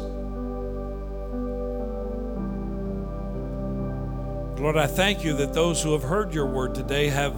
Lord, 4.61 4.76
I 4.76 4.87
thank 4.87 5.24
you 5.24 5.35
that 5.37 5.55
those 5.55 5.82
who 5.82 5.93
have 5.93 6.03
heard 6.03 6.35
your 6.35 6.47
word 6.47 6.74
today 6.74 7.09
have 7.09 7.35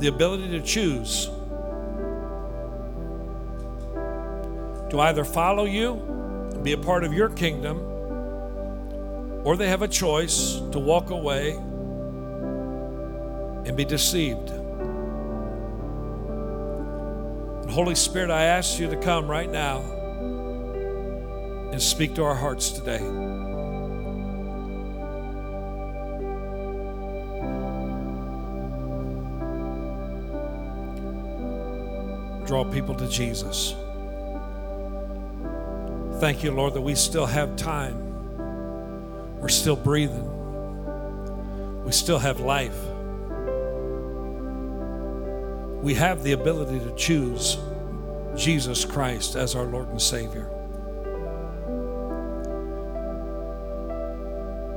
the 0.00 0.08
ability 0.08 0.48
to 0.50 0.60
choose 0.60 1.30
to 4.90 5.00
either 5.00 5.24
follow 5.24 5.64
you 5.64 5.94
and 6.52 6.64
be 6.64 6.72
a 6.72 6.78
part 6.78 7.04
of 7.04 7.12
your 7.12 7.28
kingdom, 7.28 7.78
or 9.44 9.56
they 9.56 9.68
have 9.68 9.82
a 9.82 9.88
choice 9.88 10.60
to 10.72 10.78
walk 10.78 11.10
away 11.10 11.52
and 13.66 13.76
be 13.76 13.84
deceived. 13.84 14.50
And 17.60 17.70
Holy 17.70 17.94
Spirit, 17.94 18.30
I 18.30 18.44
ask 18.44 18.78
you 18.80 18.88
to 18.88 18.96
come 18.96 19.30
right 19.30 19.50
now 19.50 19.80
and 21.70 21.82
speak 21.82 22.14
to 22.14 22.24
our 22.24 22.34
hearts 22.34 22.70
today. 22.70 22.98
Draw 32.46 32.64
people 32.72 32.94
to 32.94 33.06
Jesus. 33.06 33.74
Thank 36.20 36.42
you, 36.42 36.50
Lord, 36.50 36.74
that 36.74 36.80
we 36.80 36.96
still 36.96 37.26
have 37.26 37.54
time. 37.54 39.38
We're 39.40 39.48
still 39.48 39.76
breathing. 39.76 40.24
We 41.84 41.92
still 41.92 42.18
have 42.18 42.40
life. 42.40 42.76
We 45.80 45.94
have 45.94 46.24
the 46.24 46.32
ability 46.32 46.80
to 46.80 46.94
choose 46.96 47.56
Jesus 48.34 48.84
Christ 48.84 49.36
as 49.36 49.54
our 49.54 49.64
Lord 49.64 49.88
and 49.90 50.02
Savior. 50.02 50.50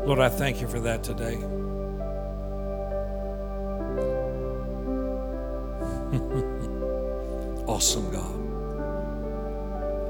Lord, 0.05 0.19
I 0.19 0.29
thank 0.29 0.61
you 0.61 0.67
for 0.67 0.79
that 0.81 1.03
today. 1.03 1.37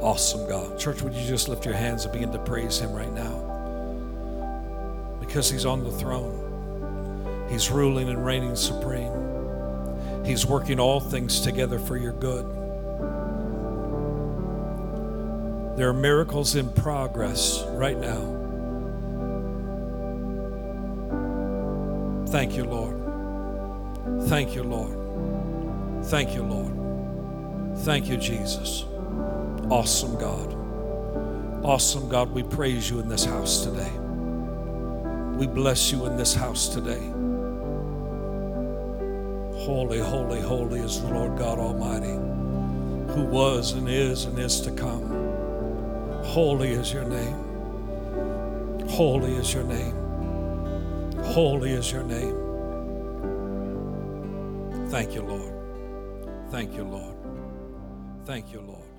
Awesome 0.02 0.48
God. 0.50 0.80
Church, 0.80 1.02
would 1.04 1.14
you 1.14 1.28
just 1.28 1.48
lift 1.48 1.64
your 1.64 1.76
hands 1.76 2.06
and 2.06 2.14
begin 2.14 2.32
to 2.32 2.40
praise 2.40 2.80
Him 2.80 2.92
right 2.92 3.14
now? 3.14 3.48
Because 5.20 5.50
He's 5.50 5.66
on 5.66 5.84
the 5.84 5.92
throne, 5.92 7.48
He's 7.50 7.70
ruling 7.70 8.10
and 8.10 8.26
reigning 8.26 8.56
supreme. 8.56 9.12
He's 10.26 10.46
working 10.46 10.80
all 10.80 11.00
things 11.00 11.42
together 11.42 11.78
for 11.80 11.98
your 11.98 12.14
good. 12.14 12.46
There 15.78 15.90
are 15.90 15.94
miracles 15.94 16.56
in 16.56 16.70
progress 16.74 17.64
right 17.70 17.98
now. 17.98 18.40
Thank 22.28 22.56
you, 22.56 22.64
Lord. 22.64 22.98
Thank 24.30 24.56
you, 24.56 24.64
Lord. 24.64 26.06
Thank 26.06 26.34
you, 26.34 26.44
Lord. 26.44 27.78
Thank 27.80 28.08
you, 28.08 28.18
Jesus. 28.18 28.86
Awesome 29.72 30.18
God. 30.18 30.54
Awesome 31.64 32.10
God, 32.10 32.32
we 32.32 32.44
praise 32.44 32.90
you 32.90 33.00
in 33.00 33.08
this 33.08 33.24
house 33.24 33.64
today. 33.64 33.90
We 35.38 35.48
bless 35.48 35.94
you 35.94 36.08
in 36.08 36.18
this 36.18 36.36
house 36.36 36.68
today. 36.68 37.00
Holy, 39.64 40.00
holy, 40.00 40.42
holy 40.42 40.82
is 40.82 41.00
the 41.02 41.08
Lord 41.08 41.38
God 41.38 41.58
Almighty, 41.58 42.18
who 43.14 43.24
was 43.24 43.72
and 43.72 43.88
is 43.88 44.26
and 44.26 44.38
is 44.38 44.60
to 44.60 44.72
come. 44.72 45.06
Holy 46.26 46.72
is 46.72 46.92
your 46.92 47.06
name. 47.06 48.90
Holy 48.90 49.34
is 49.36 49.54
your 49.54 49.64
name. 49.64 49.96
Holy 51.24 51.72
is 51.72 51.90
your 51.90 52.04
name. 52.04 52.36
Thank 54.90 55.16
you, 55.16 55.22
Lord. 55.22 55.54
Thank 56.52 56.74
you, 56.76 56.84
Lord. 56.84 57.16
Thank 58.26 58.52
you, 58.52 58.60
Lord. 58.60 58.91